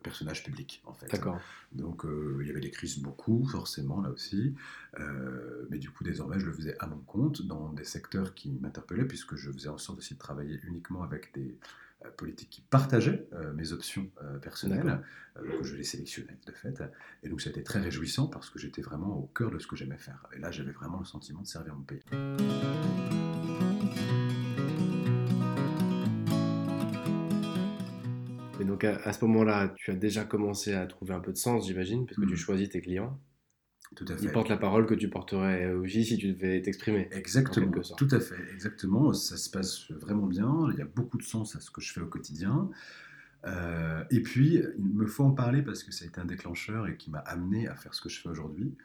[0.09, 1.11] personnage public, en fait.
[1.11, 1.41] D'accord.
[1.73, 4.55] Donc, euh, il y avait des crises beaucoup, forcément, là aussi.
[4.99, 8.59] Euh, mais du coup, désormais, je le faisais à mon compte, dans des secteurs qui
[8.61, 11.59] m'interpellaient, puisque je faisais en sorte aussi de travailler uniquement avec des
[12.05, 15.03] euh, politiques qui partageaient mes options personnelles.
[15.37, 16.83] donc, je les sélectionnais, de fait.
[17.23, 19.99] Et donc, c'était très réjouissant, parce que j'étais vraiment au cœur de ce que j'aimais
[19.99, 20.27] faire.
[20.35, 22.01] Et là, j'avais vraiment le sentiment de servir mon pays.
[28.79, 32.07] Donc à, ce moment-là, tu as déjà commencé à trouver un peu de sens, j'imagine,
[32.07, 32.37] parce que tu hmm.
[32.37, 33.19] choisis tes clients.
[33.97, 34.25] Tout à fait.
[34.25, 37.09] Ils portent la parole que tu porterais aussi si tu devais t'exprimer.
[37.11, 37.73] Exactement.
[37.97, 38.37] Tout à fait.
[38.53, 39.13] Exactement.
[39.15, 40.69] Ça se passe vraiment bien.
[40.73, 42.71] Il y a beaucoup de sens à ce que je fais au quotidien.
[43.47, 46.87] Euh, et puis, il me faut en parler parce que ça a été un déclencheur
[46.87, 48.77] et qui m'a amené à faire ce que je fais aujourd'hui.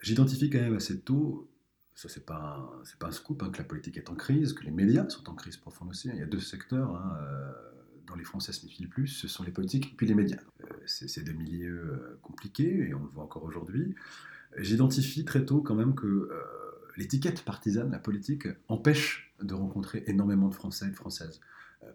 [0.00, 1.50] J'identifie quand même assez tôt,
[1.94, 4.64] ça c'est pas, un- pas un scoop, hein, que la politique est en crise, que
[4.64, 6.08] les médias sont en crise profonde aussi.
[6.08, 7.73] Il y a deux secteurs hein, euh,
[8.16, 10.40] les Français se méfient le plus, ce sont les politiques puis les médias.
[10.62, 13.94] Euh, c'est deux milieux euh, compliqués, et on le voit encore aujourd'hui.
[14.56, 16.30] J'identifie très tôt quand même que euh,
[16.96, 21.40] l'étiquette partisane, la politique, empêche de rencontrer énormément de Français et de Françaises.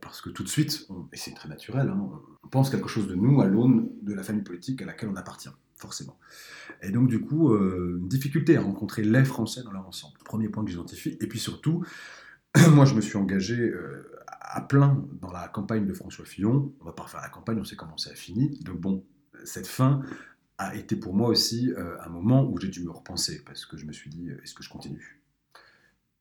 [0.01, 2.11] Parce que tout de suite, et c'est très naturel, hein,
[2.43, 5.15] on pense quelque chose de nous à l'aune de la famille politique à laquelle on
[5.15, 6.19] appartient, forcément.
[6.83, 10.13] Et donc, du coup, une difficulté à rencontrer les Français dans leur ensemble.
[10.23, 11.17] Premier point que j'identifie.
[11.19, 11.83] Et puis surtout,
[12.71, 14.03] moi, je me suis engagé euh,
[14.41, 16.73] à plein dans la campagne de François Fillon.
[16.81, 18.59] On va pas refaire la campagne, on sait comment ça a fini.
[18.63, 19.05] Donc, bon,
[19.43, 20.01] cette fin
[20.57, 23.43] a été pour moi aussi euh, un moment où j'ai dû me repenser.
[23.45, 25.21] Parce que je me suis dit, euh, est-ce que je continue?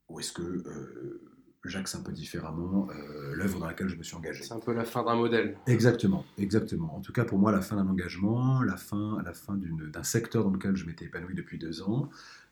[0.09, 1.21] Ou est-ce que euh,
[1.65, 4.45] j'axe un peu différemment euh, l'œuvre dans laquelle je me suis engagé?
[4.45, 5.57] C'est un peu la fin d'un modèle.
[5.67, 6.97] Exactement, exactement.
[6.97, 10.45] En tout cas, pour moi, la fin d'un engagement, la fin, la fin d'un secteur
[10.45, 12.09] dans lequel je m'étais épanoui depuis deux ans,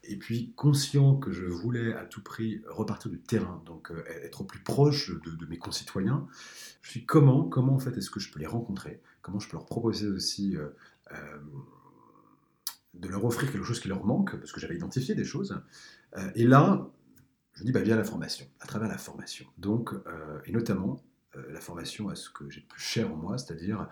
[0.08, 4.42] et puis conscient que je voulais à tout prix repartir du terrain, donc euh, être
[4.42, 6.26] au plus proche de, mes concitoyens.
[6.82, 9.00] Je suis comment, comment en fait est-ce que je peux les rencontrer?
[9.22, 10.68] Comment je peux leur proposer aussi euh,
[11.12, 11.38] euh,
[12.94, 15.60] de leur offrir quelque chose qui leur manque, parce que j'avais identifié des choses.
[16.34, 16.88] Et là,
[17.52, 19.44] je dis bah, via la formation, à travers la formation.
[19.58, 19.92] Donc,
[20.46, 23.86] et notamment la formation à ce que j'ai de plus cher en moi, c'est-à-dire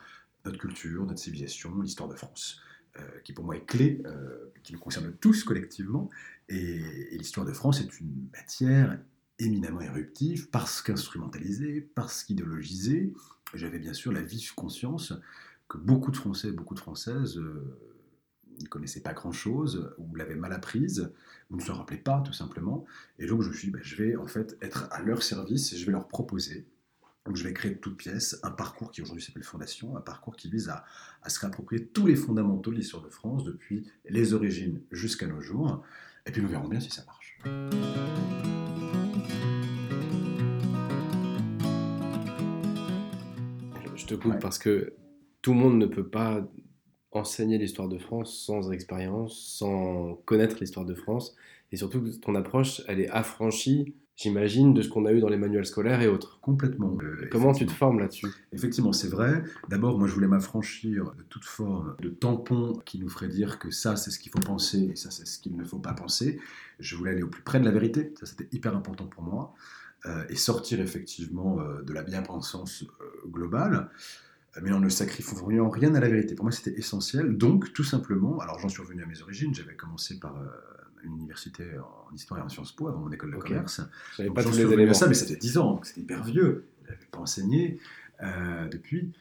[0.47, 2.63] notre culture, notre civilisation, l'histoire de France,
[2.99, 6.11] euh, qui pour moi est clé, euh, qui nous concerne tous collectivement.
[6.49, 6.79] Et,
[7.17, 9.01] l'histoire de France est une matière
[9.41, 13.13] éminemment éruptive, parce qu'instrumentalisée, parce qu'idéologisée.
[13.53, 15.13] J'avais bien sûr la vive conscience
[15.69, 17.79] que beaucoup de Français, beaucoup de Françaises euh,
[18.61, 21.13] ne connaissaient pas grand-chose, ou l'avaient mal apprise,
[21.51, 22.85] ou ne se rappelaient pas tout simplement.
[23.19, 25.73] Et donc je me suis dit, bah, je vais en fait être à leur service
[25.73, 26.67] et je vais leur proposer.
[27.25, 30.37] Donc je vais créer de toutes pièces un parcours qui aujourd'hui s'appelle Fondation, un parcours
[30.37, 30.85] qui vise à,
[31.23, 35.41] à se réapproprier tous les fondamentaux de l'histoire de France, depuis les origines jusqu'à nos
[35.41, 35.83] jours.
[36.27, 37.39] Et puis nous verrons bien si ça marche.
[43.97, 44.39] Je te coupe Ouais.
[44.39, 44.95] parce que
[45.43, 46.47] tout le monde ne peut pas
[47.13, 51.35] enseigner l'histoire de France sans expérience, sans connaître l'histoire de France.
[51.73, 55.37] Et surtout, ton approche, elle est affranchie, j'imagine, de ce qu'on a eu dans les
[55.37, 56.39] manuels scolaires et autres.
[56.41, 56.97] Complètement.
[57.03, 58.29] Euh, Comment tu te formes là-dessus?
[58.53, 59.43] Effectivement, c'est vrai.
[59.69, 63.71] D'abord, moi, je voulais m'affranchir de toute forme de tampon qui nous ferait dire que
[63.71, 66.39] ça, c'est ce qu'il faut penser et ça, c'est ce qu'il ne faut pas penser.
[66.79, 68.13] Je voulais aller au plus près de la vérité.
[68.19, 69.55] Ça, c'était hyper important pour moi.
[70.07, 72.85] Euh, et sortir effectivement euh, de la bien-pensance
[73.27, 73.89] globale,
[74.61, 76.35] mais en ne sacrifiant rien à la vérité.
[76.35, 77.39] Pour moi, c'était essentiel.
[77.39, 79.55] Donc, tout simplement, alors j'en suis revenu à mes origines.
[79.55, 80.37] J'avais commencé par
[81.05, 83.81] euh, une université en histoire et en Sciences Po avant mon école de commerce.
[84.19, 84.95] Donc, pas tous les éléments.
[84.95, 86.67] ça, mais ça fait 10 ans, donc c'était hyper vieux.
[86.85, 87.79] Je n'avais pas enseigné
[88.23, 89.13] euh, depuis.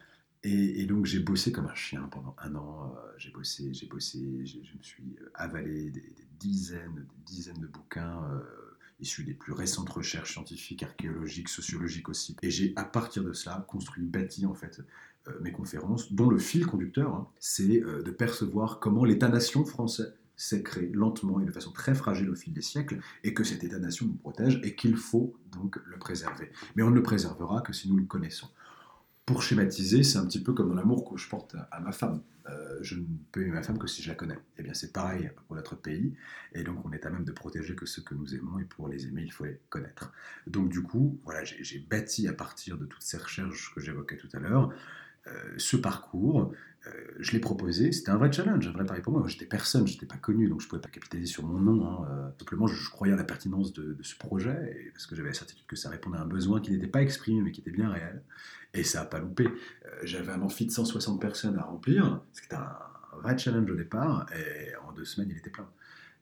[0.45, 2.93] Et, et donc j'ai bossé comme un chien pendant un an.
[2.97, 7.59] euh, j'ai bossé, j'ai bossé, je me suis euh, avalé des, des dizaines, des dizaines
[7.61, 8.41] de bouquins euh,
[8.99, 12.35] issus des plus récentes recherches scientifiques, archéologiques, sociologiques aussi.
[12.41, 14.81] Et j'ai à partir de cela construit, bâti en fait
[15.29, 20.63] euh, mes conférences, dont le fil conducteur, hein, c'est de percevoir comment l'État-nation français s'est
[20.63, 24.05] créé lentement et de façon très fragile au fil des siècles, et que cet État-nation
[24.05, 26.51] nous protège et qu'il faut donc le préserver.
[26.75, 28.49] Mais on ne le préservera que si nous le connaissons.
[29.25, 32.21] Pour schématiser, c'est un petit peu comme dans l'amour que je porte à, ma femme.
[32.49, 34.37] Euh, je ne peux aimer ma femme que si je la connais.
[34.57, 36.13] Eh bien, c'est pareil pour notre pays,
[36.53, 38.89] et donc on est à même de protéger que ceux que nous aimons, et pour
[38.89, 40.11] les aimer, il faut les connaître.
[40.45, 44.17] Donc du coup, voilà, j'ai j'ai bâti à partir de toutes ces recherches que j'évoquais
[44.17, 44.73] tout à l'heure,
[45.27, 46.51] euh, ce parcours,
[46.87, 49.21] euh, je l'ai proposé, c'était un vrai challenge, un vrai pari pour moi.
[49.21, 51.85] Moi, J'étais personne, j'étais pas connu, donc je pouvais pas capitaliser sur mon nom.
[51.87, 52.07] hein.
[52.11, 55.15] Euh, simplement, je, je croyais à la pertinence de, de ce projet, et parce que
[55.15, 57.61] j'avais la certitude que ça répondait à un besoin qui n'était pas exprimé, mais qui
[57.61, 58.21] était bien réel.
[58.73, 59.45] Et ça n'a pas loupé.
[59.47, 62.59] Euh, j'avais un amphi de 160 personnes à remplir, c'était un,
[63.13, 65.69] un vrai challenge au départ, et en deux semaines, il était plein.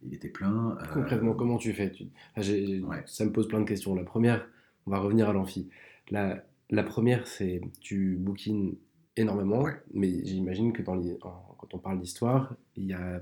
[0.04, 0.78] Il était plein.
[0.94, 1.92] Concrètement, comment tu fais?
[1.92, 3.04] Tu- Ah, Ouais.
[3.06, 3.94] Ça me pose plein de questions.
[3.96, 4.48] La première,
[4.88, 5.70] on va revenir à l'amphi.
[6.10, 8.76] La, la première, c'est tu bookines
[9.18, 9.74] énormément, Ouais.
[9.94, 13.22] mais j'imagine que dans les- en- quand on parle d'histoire, il y a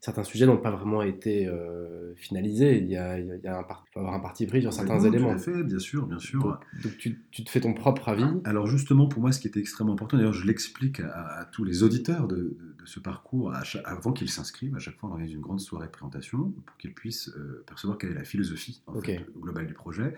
[0.00, 2.78] certains sujets n'ont pas vraiment été euh, finalisés.
[2.78, 4.72] Il y a, il y a- un par- il faut avoir un parti pris sur
[4.72, 5.28] certains éléments.
[5.30, 6.42] Tout à fait, bien sûr, bien sûr.
[6.42, 8.24] Donc, donc tu, tu te fais ton propre avis.
[8.44, 11.62] Alors justement, pour moi, ce qui était extrêmement important, d'ailleurs je l'explique à, à tous
[11.64, 13.52] les auditeurs de ce parcours,
[13.84, 16.94] avant qu'ils s'inscrivent, à chaque fois on organise une grande soirée de présentation pour qu'ils
[16.94, 19.06] puissent euh, percevoir quelle est la philosophie en Ok.
[19.06, 20.14] fait, globale du projet,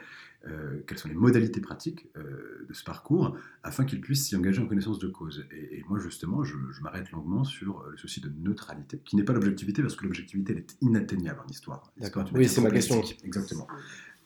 [0.46, 4.60] euh, quelles sont les modalités pratiques euh, de ce parcours, afin qu'ils puissent s'y engager
[4.60, 5.46] en connaissance de cause.
[5.50, 9.24] Et, et moi justement, je, je m'arrête longuement sur le souci de neutralité, qui n'est
[9.24, 11.92] pas l'objectivité, parce que l'objectivité elle est inatteignable en histoire.
[11.98, 13.02] Une Oui, c'est ma question.
[13.24, 13.66] Exactement.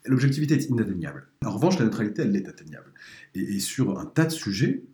[0.04, 1.28] L'objectivité est inatteignable.
[1.44, 2.92] En revanche, la neutralité, elle est atteignable.
[3.34, 4.84] Et, et sur un tas de sujets,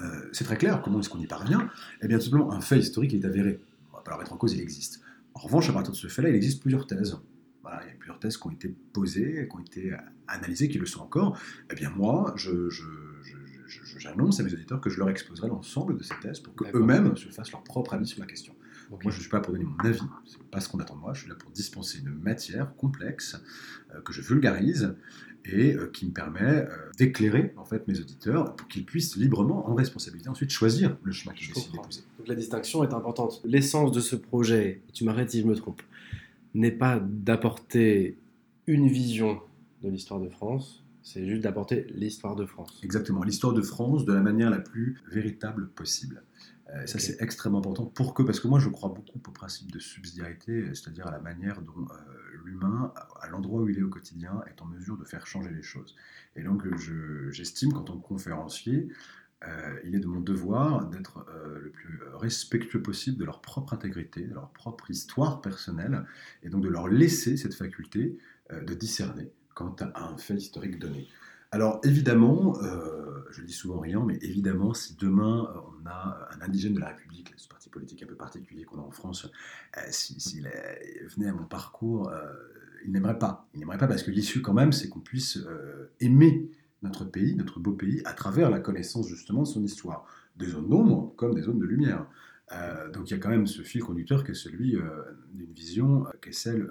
[0.00, 0.82] euh, c'est très clair.
[0.82, 1.68] Comment est-ce qu'on y parvient?
[2.02, 3.60] Eh bien, tout simplement, un fait historique est avéré.
[3.90, 5.00] On ne va pas le remettre en cause, il existe.
[5.34, 7.18] En revanche, à partir de ce fait-là, il existe plusieurs thèses.
[7.62, 9.96] Voilà, il y a plusieurs thèses qui ont été posées, qui ont été
[10.28, 11.38] analysées, qui le sont encore.
[11.70, 12.84] Eh bien, moi, je, je,
[13.98, 17.28] j'annonce à mes auditeurs que je leur exposerai l'ensemble de ces thèses pour qu'eux-mêmes se
[17.28, 18.54] fassent leur propre avis sur la question.
[18.90, 20.94] Moi, je ne suis pas là pour donner mon avis, c'est pas ce qu'on attend
[20.94, 23.40] de moi, je suis là pour dispenser une matière complexe
[23.94, 24.94] euh, que je vulgarise
[25.44, 29.68] et euh, qui me permet euh, d'éclairer en fait mes auditeurs pour qu'ils puissent librement,
[29.68, 32.02] en responsabilité, ensuite choisir le chemin qu'ils décident d'épouser.
[32.18, 33.40] Donc la distinction est importante.
[33.44, 35.82] L'essence de ce projet, tu m'arrêtes si je me trompe,
[36.54, 38.16] n'est pas d'apporter
[38.66, 39.40] une vision
[39.82, 42.80] de l'histoire de France, c'est juste d'apporter l'histoire de France.
[42.82, 46.22] Exactement, l'histoire de France de la manière la plus véritable possible.
[46.74, 47.86] Euh, ça, c'est extrêmement important.
[47.86, 51.20] Pour que, parce que moi, je crois beaucoup au principe de subsidiarité, c'est-à-dire à la
[51.20, 55.04] manière dont euh, l'humain, à l'endroit où il est au quotidien, est en mesure de
[55.04, 55.94] faire changer les choses.
[56.36, 56.64] Et donc,
[57.30, 58.88] j'estime qu'en tant que conférencier,
[59.46, 61.26] euh, il est de mon devoir d'être
[61.62, 66.04] le plus respectueux possible de leur propre intégrité, de leur propre histoire personnelle,
[66.42, 68.18] et donc de leur laisser cette faculté
[68.50, 71.08] de discerner quant à un fait historique donné.
[71.54, 76.28] Alors évidemment, euh, je le dis souvent rien, mais évidemment, si demain euh, on a
[76.32, 79.30] un indigène de la République, ce parti politique un peu particulier qu'on a en France,
[79.76, 80.50] euh, s'il
[81.14, 82.12] venait à mon parcours,
[82.84, 83.48] il n'aimerait pas.
[83.54, 85.38] Il n'aimerait pas parce que l'issue quand même, c'est qu'on puisse
[86.00, 86.50] aimer
[86.82, 90.68] notre pays, notre beau pays, à travers la connaissance justement de son histoire, des zones
[90.68, 92.04] d'ombre comme des zones de lumière.
[92.92, 94.76] donc il y a quand même ce fil conducteur qui est celui
[95.32, 96.68] d'une vision qui est celle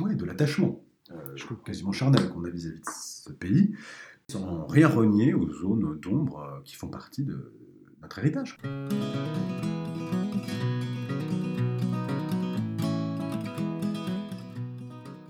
[0.00, 3.74] de l'attachement euh, quasiment charnel qu'on a vis-à-vis de ce pays,
[4.30, 7.52] sans rien renier aux zones d'ombre euh, qui font partie de
[8.02, 8.58] notre héritage.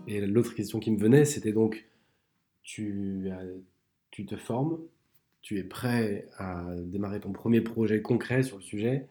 [0.06, 1.86] Et l'autre question qui me venait, c'était donc,
[2.62, 3.30] tu,
[4.10, 4.78] tu te formes,
[5.42, 9.08] tu es prêt à démarrer ton premier projet concret sur le sujet,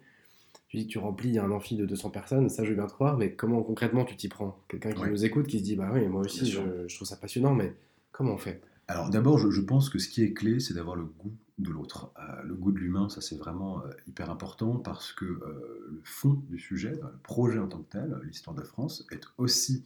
[0.75, 2.93] tu dis que tu remplis un amphi de 200 personnes, ça je veux bien te
[2.93, 4.61] croire, mais comment concrètement tu t'y prends?
[4.67, 7.53] Quelqu'un qui nous écoute, qui se dit, bah oui, moi aussi je, trouve ça passionnant,
[7.53, 7.75] mais
[8.11, 8.61] comment on fait?
[8.87, 12.11] Alors d'abord, je, pense que ce qui est clé, c'est d'avoir le goût de l'autre.
[12.19, 16.01] Euh, le goût de l'humain, ça c'est vraiment euh, hyper important parce que euh, le
[16.03, 19.85] fond du sujet, le projet en tant que tel, l'histoire de France, est aussi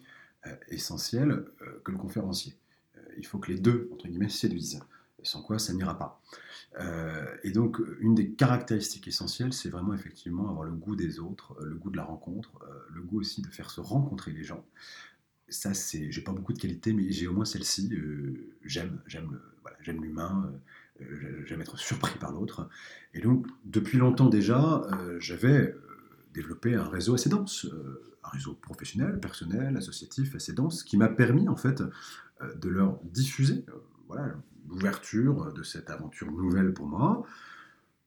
[0.70, 1.44] essentiel
[1.84, 2.54] que le conférencier.
[3.18, 4.80] il faut que les deux, entre guillemets, séduisent,
[5.24, 6.22] sans quoi ça n'ira pas.
[6.78, 11.56] Euh, et donc, une des caractéristiques essentielles, c'est vraiment effectivement avoir le goût des autres,
[11.60, 14.44] euh, le goût de la rencontre, euh, le goût aussi de faire se rencontrer les
[14.44, 14.66] gens.
[15.48, 17.92] Ça, c'est, j'ai pas beaucoup de qualités, mais j'ai au moins celle-ci.
[18.64, 20.54] j'aime, j'aime, voilà, j'aime l'humain,
[21.46, 22.70] j'aime être surpris par l'autre.
[23.16, 24.84] Et donc, depuis longtemps déjà,
[25.18, 25.76] j'avais
[26.36, 27.66] développé un réseau assez dense,
[28.24, 31.82] un réseau professionnel, personnel, associatif assez dense, qui m'a permis en fait
[32.56, 33.66] de leur diffuser,
[34.10, 34.34] voilà,
[34.68, 37.26] l'ouverture de cette aventure nouvelle pour moi.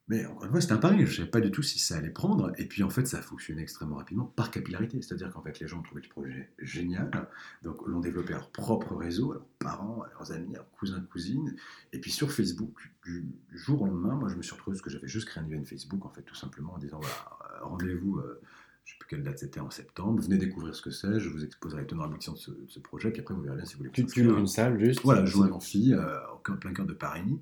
[0.09, 0.99] Mais encore une fois, c'était un pari.
[0.99, 2.53] Je ne savais pas du tout si ça allait prendre.
[2.59, 5.01] Et puis en fait, ça a fonctionné extrêmement rapidement par capillarité.
[5.01, 7.29] C'est-à-dire qu'en fait, les gens ont trouvé le projet génial.
[7.63, 11.55] Donc, l'ont développé leur propre réseau, leurs parents, leurs amis, leurs cousins, cousines.
[11.93, 14.91] Et puis sur Facebook, du jour au lendemain, moi, je me suis retrouvé parce que
[14.91, 18.19] j'avais juste créé un event Facebook, en fait, tout simplement en disant voilà, rendez-vous.
[18.19, 18.41] Euh,
[18.85, 20.23] je ne sais plus quelle date c'était, en septembre.
[20.23, 23.11] Venez découvrir ce que c'est, je vous exposerai les tenants de ce, de ce projet,
[23.11, 23.91] puis après vous verrez bien si vous voulez.
[23.91, 26.95] Tu, tu une salle juste Voilà, je joue un amphi, euh, au plein cœur de
[26.95, 27.41] Paris.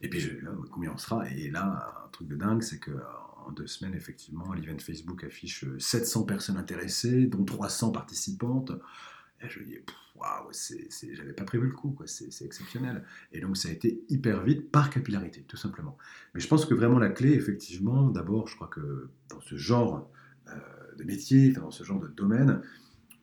[0.00, 1.28] Et puis je, là, combien on sera?
[1.30, 2.92] Et là, un truc de dingue, c'est que
[3.46, 8.72] en deux semaines, effectivement, l'event Facebook affiche 700 personnes intéressées, dont 300 participantes.
[9.42, 9.78] Et je dis,
[10.16, 10.50] waouh,
[11.14, 13.04] j'avais pas prévu le coup, c'est exceptionnel.
[13.32, 15.96] Et donc ça a été hyper vite par capillarité, tout simplement.
[16.34, 19.96] Mais je pense que vraiment la clé, effectivement, d'abord, je crois que dans ce genre
[19.96, 20.00] euh,
[20.96, 22.60] de métier, dans ce genre de domaine,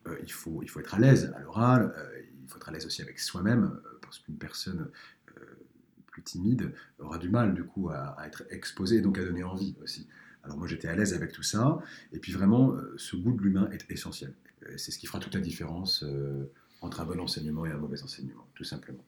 [0.06, 2.72] euh, il, faut, il faut être à l'aise à l'oral, euh, il faut être à
[2.72, 4.90] l'aise aussi avec soi-même, parce qu'une personne
[6.06, 9.74] plus timide aura du mal du coup à, être exposée et donc à donner envie
[9.82, 10.06] aussi.
[10.44, 11.78] Alors moi j'étais à l'aise avec tout ça,
[12.12, 14.34] et puis vraiment ce goût de l'humain est essentiel.
[14.76, 16.04] C'est ce qui fera toute la différence
[16.82, 19.04] entre un bon enseignement et un mauvais enseignement, tout simplement.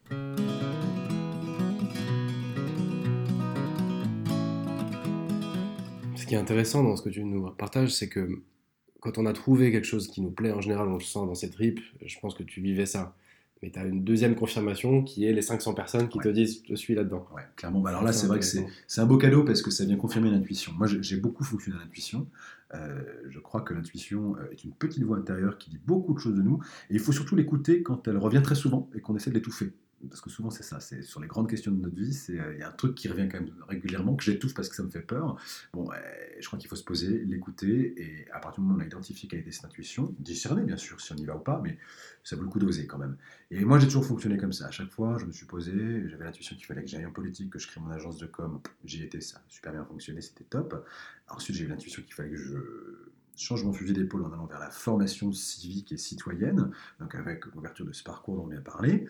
[6.26, 8.42] Ce qui est intéressant dans ce que tu nous partages, c'est que
[8.98, 11.36] quand on a trouvé quelque chose qui nous plaît, en général, on le sent dans
[11.36, 11.78] ses tripes.
[12.04, 13.14] Je pense que tu vivais ça.
[13.62, 16.74] Mais tu as une deuxième confirmation qui est les 500 personnes qui te disent je
[16.74, 17.28] suis là-dedans.
[17.32, 17.78] Ouais, clairement.
[17.78, 20.28] Bah alors là, c'est vrai que c'est un beau cadeau parce que ça vient confirmer
[20.28, 20.72] l'intuition.
[20.76, 22.26] Moi, j'ai beaucoup fonctionné à l'intuition.
[22.74, 26.18] Euh, je crois que l'intuition euh, est une petite voix intérieure qui dit beaucoup de
[26.18, 26.58] choses de nous.
[26.90, 29.70] Et il faut surtout l'écouter quand elle revient très souvent et qu'on essaie de l'étouffer
[30.08, 32.60] parce que souvent c'est ça, c'est sur les grandes questions de notre vie, euh, il
[32.60, 34.90] y a un truc qui revient quand même régulièrement, que j'étouffe parce que ça me
[34.90, 35.36] fait peur.
[35.72, 35.88] Bon,
[36.38, 38.86] je crois qu'il faut se poser, l'écouter, et à partir du moment où on a
[38.86, 41.78] identifié quelle était cette intuition, discerner bien sûr si on y va ou pas, mais
[42.24, 43.16] ça vaut le coup d'oser quand même.
[43.50, 45.72] Et moi j'ai toujours fonctionné comme ça, à chaque fois je me suis posé,
[46.08, 48.60] j'avais l'intuition qu'il fallait que j'aille en politique, que je crée mon agence de com,
[48.84, 50.86] j'y étais, ça a super bien fonctionné, c'était top.
[51.28, 52.56] Ensuite j'ai eu l'intuition qu'il fallait que je
[53.36, 57.86] changement de fusil d'épaule en allant vers la formation civique et citoyenne, donc avec l'ouverture
[57.86, 59.06] de ce parcours dont on vient parler.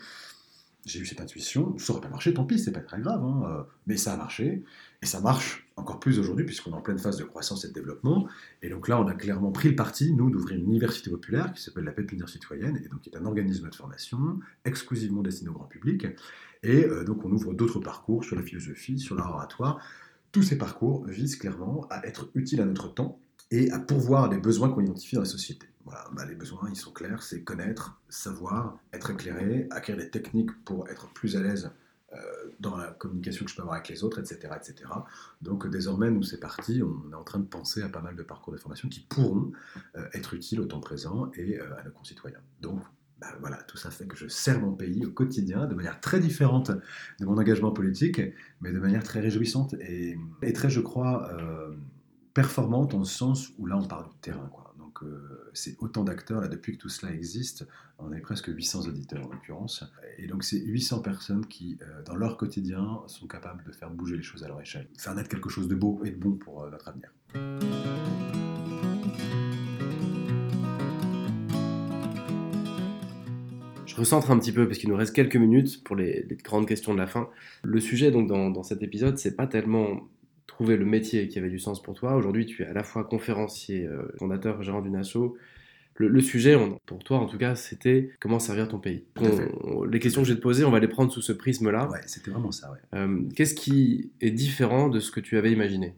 [0.87, 3.43] J'ai eu cette intuition, ça aurait pas marché, tant pis, c'est pas très grave, hein,
[3.45, 4.63] euh, mais ça a marché,
[5.03, 7.73] et ça marche encore plus aujourd'hui puisqu'on est en pleine phase de croissance et de
[7.73, 8.29] développement,
[8.63, 11.61] et donc là on a clairement pris le parti, nous, d'ouvrir une université populaire qui
[11.61, 15.55] s'appelle la Pépinière Citoyenne, et donc qui est un organisme de formation exclusivement destiné au
[15.55, 16.07] grand public,
[16.63, 19.81] et euh, donc on ouvre d'autres parcours sur la philosophie, sur l'art oratoire,
[20.31, 23.19] tous ces parcours visent clairement à être utiles à notre temps,
[23.51, 25.69] et à pourvoir les besoins qu'on identifie dans la société.
[25.85, 30.51] Voilà, bah, les besoins, ils sont clairs, c'est connaître, savoir, être éclairé, acquérir des techniques
[30.65, 31.71] pour être plus à l'aise
[32.13, 32.19] euh,
[32.59, 34.53] dans la communication que je peux avoir avec les autres, etc.
[34.57, 34.91] etc.
[35.43, 38.23] Donc désormais, nous, c'est parti, on est en train de penser à pas mal de
[38.25, 39.53] parcours de formation qui pourront
[39.97, 42.41] euh, être utiles au temps présent et euh, à nos concitoyens.
[42.61, 42.81] Donc
[43.21, 46.19] bah, voilà, tout ça fait que je sers mon pays au quotidien de manière très
[46.19, 46.73] différente
[47.21, 48.21] de mon engagement politique,
[48.61, 51.31] mais de manière très réjouissante et, et très, je crois,
[52.37, 54.47] performante en ce sens où là on parle du terrain.
[54.53, 54.75] Quoi.
[54.79, 57.67] Donc euh, c'est autant d'acteurs, là depuis que tout cela existe,
[57.99, 59.85] on est presque 800 auditeurs en l'occurrence,
[60.19, 64.19] et donc c'est 800 personnes qui, euh, dans leur quotidien, sont capables de faire bouger
[64.19, 66.63] les choses à leur échelle, faire naître quelque chose de beau et de bon pour
[66.63, 67.11] euh, notre avenir.
[73.87, 76.93] Je recentre un petit peu parce qu'il nous reste quelques minutes pour les, grandes questions
[76.93, 77.31] de la fin.
[77.63, 80.07] Le sujet donc dans, dans cet épisode, c'est pas tellement
[80.47, 82.17] trouver le métier qui avait du sens pour toi.
[82.17, 85.37] Aujourd'hui, tu es à la fois conférencier, euh, fondateur, gérant d'une asso.
[85.99, 89.07] Le, sujet, pour toi en tout cas, c'était comment servir ton pays.
[89.91, 91.89] les questions que je vais te poser, on va les prendre sous ce prisme-là.
[91.89, 92.71] Ouais, c'était vraiment ça.
[92.71, 92.79] Ouais.
[92.95, 95.95] Euh, qu'est-ce qui est différent de ce que tu avais imaginé?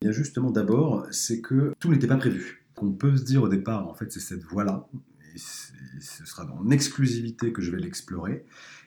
[0.00, 2.64] Bien justement, d'abord, c'est que tout n'était pas prévu.
[2.74, 4.88] Qu'on peut se dire au départ, en fait, c'est cette voie-là.
[5.34, 8.46] Et ce sera en exclusivité que je vais l'explorer.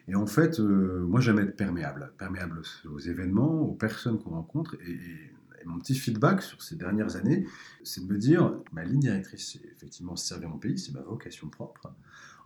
[0.10, 4.76] Et en fait, euh, moi j'aime être perméable, perméable aux événements, aux personnes qu'on rencontre.
[4.88, 4.97] Et,
[5.66, 7.45] mon petit feedback sur ces dernières années,
[7.84, 11.49] c'est de me dire, ma ligne directrice, c'est effectivement servir mon pays, c'est ma vocation
[11.49, 11.93] propre.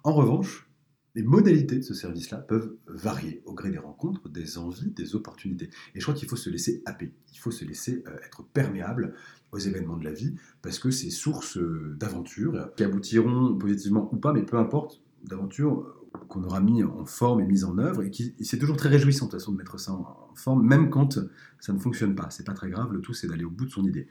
[0.04, 0.68] En revanche,
[1.14, 5.70] les modalités de ce service-là peuvent varier au gré des rencontres, des envies, des opportunités.
[5.94, 9.14] Et je crois qu'il faut se laisser happer, il faut se laisser euh, être perméable
[9.52, 10.34] aux événements de la vie,
[10.64, 16.03] parce que c'est source euh, d'aventures qui aboutiront positivement ou pas, mais peu importe, d'aventures
[16.28, 19.26] qu'on aura mis en forme et mis en œuvre, et qui c'est toujours très réjouissant
[19.26, 21.20] de toute façon de mettre ça en, forme, même quand
[21.60, 22.30] ça ne fonctionne pas.
[22.30, 24.08] C'est pas très grave, le tout c'est d'aller au bout de son idée.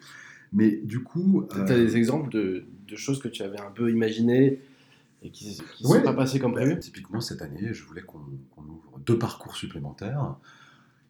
[0.53, 1.47] Mais du coup...
[1.51, 4.61] Tu as des exemples de, choses que tu avais un peu imaginées
[5.23, 6.79] et qui ne sont pas passées comme prévu?
[6.79, 8.19] Typiquement, cette année, je voulais qu'on
[8.59, 10.37] ouvre deux parcours supplémentaires.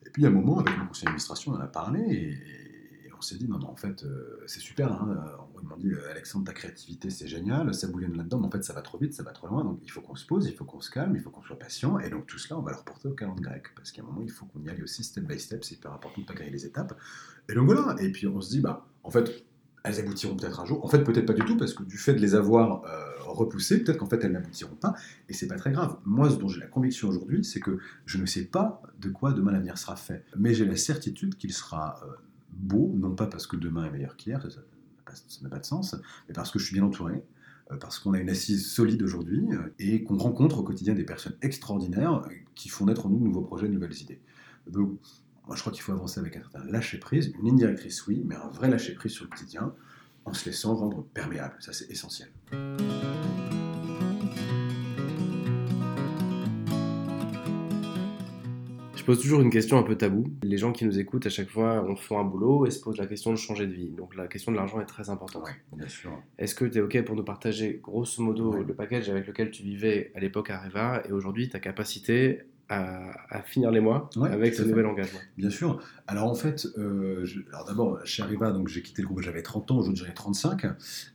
[0.07, 3.21] Et puis, à un moment, avec mon conseil d'administration, on en a parlé, et, on
[3.21, 4.93] s'est dit, non, non, en fait, euh, c'est super.
[4.93, 5.25] Hein,
[5.63, 8.73] ils m'ont dit, Alexandre, ta créativité, c'est génial, ça bouillonne là-dedans, mais en fait, ça
[8.73, 9.63] va trop vite, ça va trop loin.
[9.63, 11.59] Donc, il faut qu'on se pose, il faut qu'on se calme, il faut qu'on soit
[11.59, 11.99] patient.
[12.01, 13.67] Et donc, tout cela, on va le reporter au calendrier grec.
[13.77, 15.65] Parce qu'à un moment, il faut qu'on y aille aussi step by step.
[15.65, 16.99] C'est hyper important de ne pas griller les étapes.
[17.49, 17.95] Et donc, voilà.
[18.01, 19.45] Et puis, on se dit, bah, en fait,
[19.85, 20.85] elles aboutiront peut-être un jour.
[20.85, 23.85] En fait, peut-être pas du tout, parce que du fait de les avoir euh, repoussées,
[23.85, 24.95] peut-être qu'en fait, elles n'aboutiront pas.
[25.29, 25.97] Et c'est pas très grave.
[26.05, 29.33] Moi, ce dont j'ai la conviction aujourd'hui, c'est que je ne sais pas de quoi
[29.33, 30.25] demain l'avenir sera fait.
[30.37, 32.01] Mais j'ai la certitude qu'il sera.
[32.05, 32.13] Euh,
[32.53, 34.47] beau, non pas parce que demain est meilleur qu'hier,
[35.43, 35.97] n'a pas, de sens,
[36.29, 37.23] mais parce que je suis bien entouré,
[37.71, 41.05] euh, parce qu'on a une assise solide aujourd'hui euh, et qu'on rencontre au quotidien des
[41.05, 44.21] personnes extraordinaires euh, qui font naître en nous de nouveaux projets, de nouvelles idées.
[44.67, 44.99] Donc,
[45.47, 48.37] moi, je crois qu'il faut avancer avec un certain lâcher-prise, une ligne directrice, oui, mais
[48.37, 49.75] un vrai lâcher-prise sur le quotidien,
[50.25, 51.57] en se laissant rendre perméable.
[51.59, 52.31] Ça, c'est essentiel.
[59.03, 60.33] Je pose toujours une question un peu taboue.
[60.45, 62.99] Les gens qui nous écoutent à chaque fois on fait un boulot et se posent
[62.99, 63.91] la question de changer de vie.
[63.91, 65.43] Donc la question de l'argent est très importante.
[65.73, 66.13] bien sûr.
[66.39, 69.65] Est-ce que tu es OK pour nous partager grosso modo le package avec lequel tu
[69.65, 74.63] vivais à l'époque à Reva et aujourd'hui ta capacité à, finir les mois avec ce
[74.63, 75.19] nouvel engagement?
[75.37, 75.83] Bien sûr.
[76.07, 79.73] Alors en fait, euh, alors d'abord, chez Arriva, donc j'ai quitté le groupe, j'avais 30
[79.73, 80.65] ans, aujourd'hui j'en ai 35.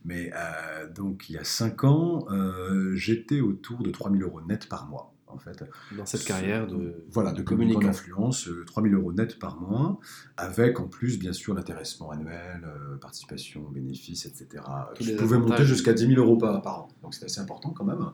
[0.04, 4.68] Mais euh, donc il y a 5 ans, euh, j'étais autour de 3000 euros net
[4.68, 5.64] par mois en fait.
[5.96, 9.98] Dans cette carrière de, voilà, de communicant d'influence, 3000 euh, euros net par mois,
[10.36, 14.64] avec en plus, bien sûr, l'intéressement annuel, euh, participation, bénéfices, etc.
[15.00, 17.84] Je pouvais monter jusqu'à 10 000 euros par, par an, donc c'est assez important quand
[17.84, 18.10] même.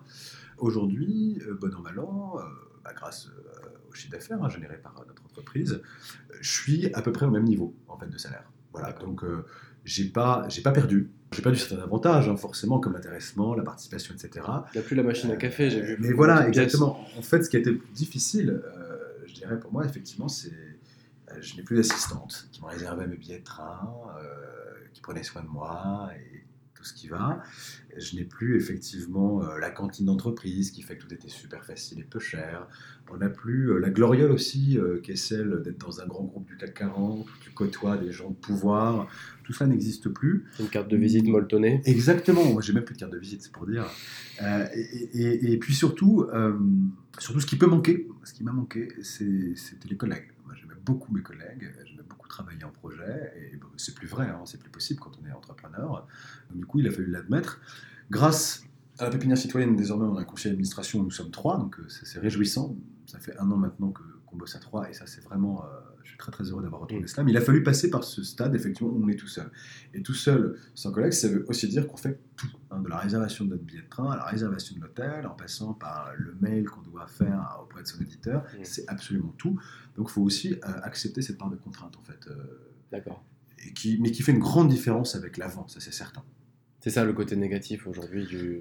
[0.58, 2.36] Aujourd'hui, euh, bon an, mal an,
[2.84, 3.28] bah, grâce
[3.88, 5.82] au chiffre d'affaires hein, généré par notre entreprise,
[6.40, 8.50] je suis à peu près au même niveau en fait, de salaire.
[8.72, 9.24] Voilà, donc
[9.84, 11.10] j'ai pas, j'ai pas perdu.
[11.32, 14.46] J'ai perdu certains avantages, hein, forcément, comme l'intéressement, la participation, etc.
[14.74, 15.96] Il n'y a plus la machine à café, j'ai vu.
[15.98, 17.00] Mais voilà, exactement.
[17.18, 20.28] En fait, ce qui a été le plus difficile, euh, je dirais pour moi, effectivement,
[20.28, 20.52] c'est
[21.34, 24.24] euh, je n'ai plus d'assistante qui me réservait mes billets de train, euh,
[24.92, 26.33] qui prenait soin de moi et
[26.84, 27.42] tout ce qui va.
[27.96, 32.00] Je n'ai plus effectivement euh, la cantine d'entreprise qui fait que tout était super facile
[32.00, 32.66] et peu cher.
[33.10, 36.24] On n'a plus euh, la gloriole aussi, euh, qui est celle d'être dans un grand
[36.24, 39.08] groupe du CAC 40, où tu côtoies des gens de pouvoir.
[39.44, 40.44] Tout ça n'existe plus.
[40.60, 41.80] Une carte de visite molletonnée.
[41.84, 43.86] Exactement, moi j'ai même plus de carte de visite, c'est pour dire.
[44.42, 46.52] Euh, et, et- et puis surtout, euh,
[47.18, 50.28] surtout ce qui peut manquer, ce qui m'a manqué, c'était les collègues.
[50.44, 51.70] Moi j'aimais beaucoup mes collègues,
[52.28, 56.06] travailler en projet, et c'est plus vrai, hein, c'est plus possible quand on est entrepreneur.
[56.54, 57.60] Du coup, il a fallu l'admettre.
[58.10, 58.64] Grâce
[58.98, 61.86] à la pépinière citoyenne, désormais on a un conseil d'administration nous sommes trois, donc euh,
[61.88, 62.76] c'est réjouissant.
[63.06, 64.02] Ça fait un an maintenant que-
[64.34, 65.68] qu'on bosse à trois, et ça c'est vraiment, euh,
[66.02, 67.08] je suis très très heureux d'avoir retrouvé Mm.
[67.08, 67.22] cela.
[67.24, 69.50] Mais il a fallu passer par ce stade, effectivement, où on est tout seul.
[69.94, 72.98] Et tout seul, sans collègue, ça veut aussi dire qu'on fait tout, hein, de la
[72.98, 76.36] réservation de notre billet de train à la réservation de l'hôtel, en passant par le
[76.40, 78.64] mail qu'on doit faire auprès de son éditeur, Mm.
[78.64, 79.58] c'est absolument tout.
[79.96, 82.34] Donc il faut aussi euh, accepter cette part de contrainte, en fait, euh,
[82.90, 83.24] D'accord.
[83.66, 86.22] et qui, mais qui fait une grande différence avec l'avant, ça c'est certain.
[86.84, 88.60] C'est ça le côté négatif aujourd'hui du.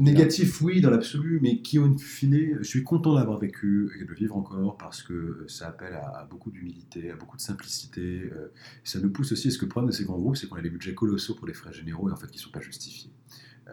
[0.00, 4.12] Négatif, oui, dans l'absolu, mais qui, au fine, je suis content d'avoir vécu et de
[4.12, 8.28] vivre encore parce que ça appelle à, beaucoup d'humilité, à beaucoup de simplicité.
[8.32, 8.48] euh,
[8.82, 10.62] ça nous pousse aussi, est-ce que le problème de ces grands groupes, c'est qu'on a
[10.62, 13.12] des budgets colossaux pour les frais généraux et en fait qui ne sont pas justifiés.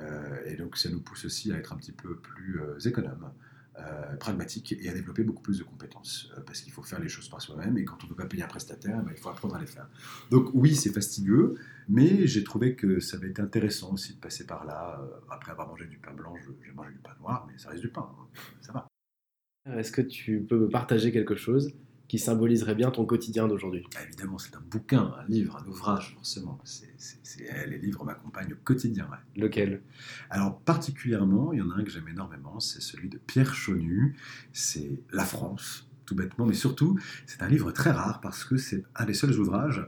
[0.02, 3.24] Euh, et donc ça nous pousse aussi à être un petit peu plus euh, économe,
[3.24, 3.47] euh,
[4.20, 7.30] pragmatique et à développer beaucoup plus de compétences euh, parce qu'il faut faire les choses
[7.30, 9.56] par soi-même et quand on ne peut pas payer un prestataire, ben, il faut apprendre
[9.56, 9.88] à les faire.
[10.32, 11.56] Donc oui, c'est fastidieux,
[11.88, 15.00] mais j'ai trouvé que ça avait été intéressant aussi de passer par là.
[15.02, 17.82] Euh, après avoir mangé du pain blanc, j'ai mangé du pain noir, mais ça reste
[17.82, 18.40] du pain, hein.
[18.62, 18.88] ça va.
[19.78, 21.74] Est-ce que tu peux me partager quelque chose?
[22.08, 26.14] Qui symboliserait bien ton quotidien d'aujourd'hui Ah, évidemment, c'est un bouquin, un livre, un ouvrage,
[26.16, 26.58] forcément.
[26.64, 29.10] C'est, c'est- c'est- les livres m'accompagnent au quotidien.
[29.12, 29.42] ouais.
[29.42, 29.82] Lequel?
[30.30, 34.16] Alors particulièrement, il y en a un que j'aime énormément, c'est celui de Pierre Chonu,
[34.54, 38.84] c'est La France, tout bêtement, mais surtout, c'est un livre très rare parce que c'est
[38.96, 39.86] un des seuls ouvrages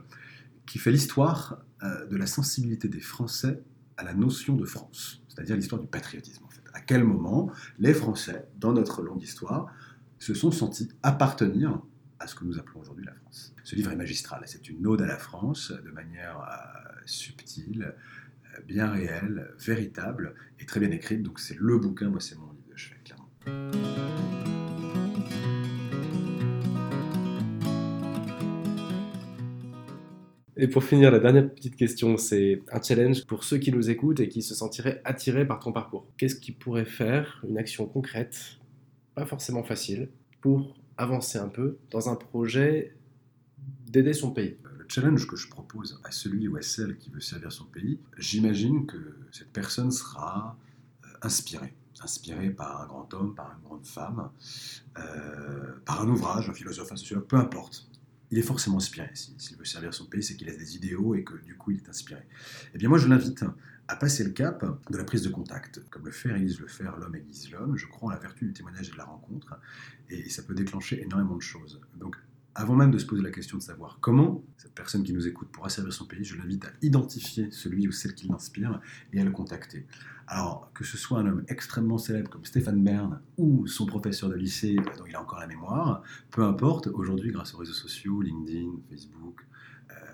[0.66, 3.62] qui fait l'histoire euh, de la sensibilité des Français
[3.96, 6.60] à la notion de France, c'est-à-dire l'histoire du patriotisme en fait.
[6.74, 9.72] À quel moment les Français, dans notre longue histoire,
[10.18, 11.80] se sont sentis appartenir
[12.20, 13.54] à ce que nous appelons aujourd'hui la France.
[13.64, 17.94] Ce livre est magistral, c'est une ode à la France de manière euh, subtile,
[18.44, 21.22] euh, bien réelle, véritable et très bien écrite.
[21.22, 23.30] Donc c'est le bouquin, moi c'est mon livre de chevet, clairement.
[30.58, 34.20] Et pour finir, la dernière petite question, c'est un challenge pour ceux qui nous écoutent
[34.20, 36.06] et qui se sentiraient attirés par ton parcours.
[36.18, 38.58] Qu'est-ce qui pourrait faire une action concrète,
[39.14, 40.10] pas forcément facile,
[40.42, 42.94] pour avancer un peu dans un projet
[43.86, 47.10] d'aider son pays Euh, Le challenge que je propose à celui ou à celle qui
[47.10, 48.98] veut servir son pays, j'imagine que
[49.32, 50.56] cette personne sera
[51.04, 51.74] euh, inspirée.
[52.02, 54.30] Inspirée par un grand homme, par une grande femme,
[54.98, 57.88] euh, par un ouvrage, un philosophe, un sociologue, peu importe.
[58.30, 59.10] Il est forcément inspiré.
[59.14, 61.72] Si- S'il veut servir son pays, c'est qu'il a des idéaux et que du coup
[61.72, 62.22] il est inspiré.
[62.74, 63.44] Eh bien moi je l'invite
[63.90, 65.82] à passer le cap de la prise de contact.
[65.90, 68.52] Comme le fait Élise le faire, l'homme aiguise l'homme, je crois en la vertu du
[68.52, 69.58] témoignage et de la rencontre,
[70.08, 71.80] et ça peut déclencher énormément de choses.
[71.96, 72.16] Donc
[72.54, 75.48] avant même de se poser la question de savoir comment cette personne qui nous écoute
[75.50, 78.80] pourra servir son pays, je l'invite à identifier celui ou celle qui l'inspire
[79.12, 79.86] et à le contacter.
[80.28, 84.36] Alors, que ce soit un homme extrêmement célèbre comme Stéphane Bern ou son professeur de
[84.36, 88.70] lycée dont il a encore la mémoire, peu importe, aujourd'hui, grâce aux réseaux sociaux, LinkedIn,
[88.88, 89.40] Facebook,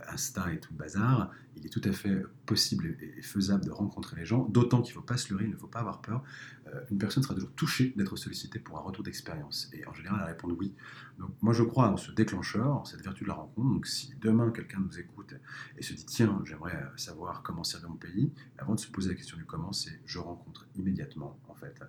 [0.08, 4.16] Insta et tout le bazar, il est tout à fait possible et faisable de rencontrer
[4.16, 6.22] les gens, d'autant qu'il ne faut pas se leurrer, il ne faut pas avoir peur.
[6.68, 9.70] Euh, une personne sera toujours touchée d'être sollicitée pour un retour d'expérience.
[9.72, 10.74] Et en général, elle répond oui.
[11.18, 13.68] Donc moi, je crois en ce déclencheur, en cette vertu de la rencontre.
[13.68, 15.34] Donc si demain, quelqu'un nous écoute
[15.78, 19.14] et se dit, tiens, j'aimerais savoir comment servir mon pays, avant de se poser la
[19.14, 21.80] question du comment, c'est je rencontre immédiatement, en fait,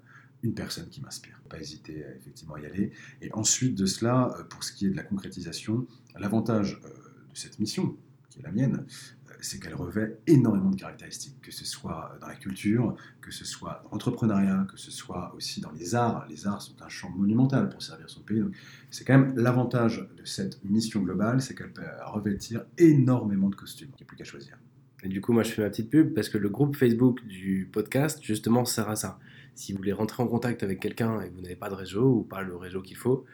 [0.44, 1.42] une personne qui m'inspire.
[1.50, 2.92] Pas hésiter à effectivement y aller.
[3.22, 5.88] Et ensuite de cela, euh, pour ce qui est de la concrétisation,
[6.18, 7.98] l'avantage euh, de cette mission,
[8.44, 8.86] la mienne,
[9.30, 13.46] euh, c'est qu'elle revêt énormément de caractéristiques, que ce soit dans la culture, que ce
[13.46, 16.26] soit dans l'entrepreneuriat, que ce soit aussi dans les arts.
[16.30, 18.44] Les arts sont un champ monumental pour servir son pays.
[18.92, 23.90] C'est quand même l'avantage de cette mission globale, c'est qu'elle peut revêtir énormément de costumes.
[23.94, 24.58] Il n'y a plus qu'à choisir.
[25.04, 27.70] Et du coup, moi, je fais ma petite pub parce que le groupe Facebook du
[27.72, 29.20] podcast, justement, sert à ça.
[29.54, 32.20] Si vous voulez rentrer en contact avec quelqu'un et que vous n'avez pas de réseau
[32.20, 33.26] ou pas le réseau qu'il faut,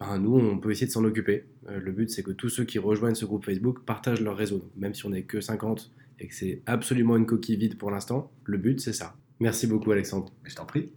[0.00, 1.44] ben, nous, on peut essayer de s'en occuper.
[1.68, 4.58] Euh, le but, c'est que tous ceux qui rejoignent ce groupe Facebook partagent leur réseau.
[4.58, 5.90] Donc, même si on n'est que 50
[6.20, 9.16] et que c'est absolument une coquille vide pour l'instant, le but, c'est ça.
[9.40, 10.32] Merci beaucoup, Alexandre.
[10.42, 10.90] Mais je t'en prie.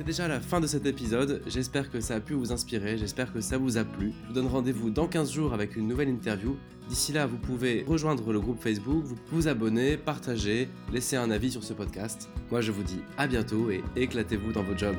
[0.00, 3.34] C'est déjà la fin de cet épisode, j'espère que ça a pu vous inspirer, j'espère
[3.34, 4.12] que ça vous a plu.
[4.22, 6.56] Je vous donne rendez-vous dans 15 jours avec une nouvelle interview.
[6.88, 11.50] D'ici là, vous pouvez rejoindre le groupe Facebook, vous vous abonner, partager, laisser un avis
[11.50, 12.30] sur ce podcast.
[12.50, 14.96] Moi je vous dis à bientôt et éclatez-vous dans vos jobs.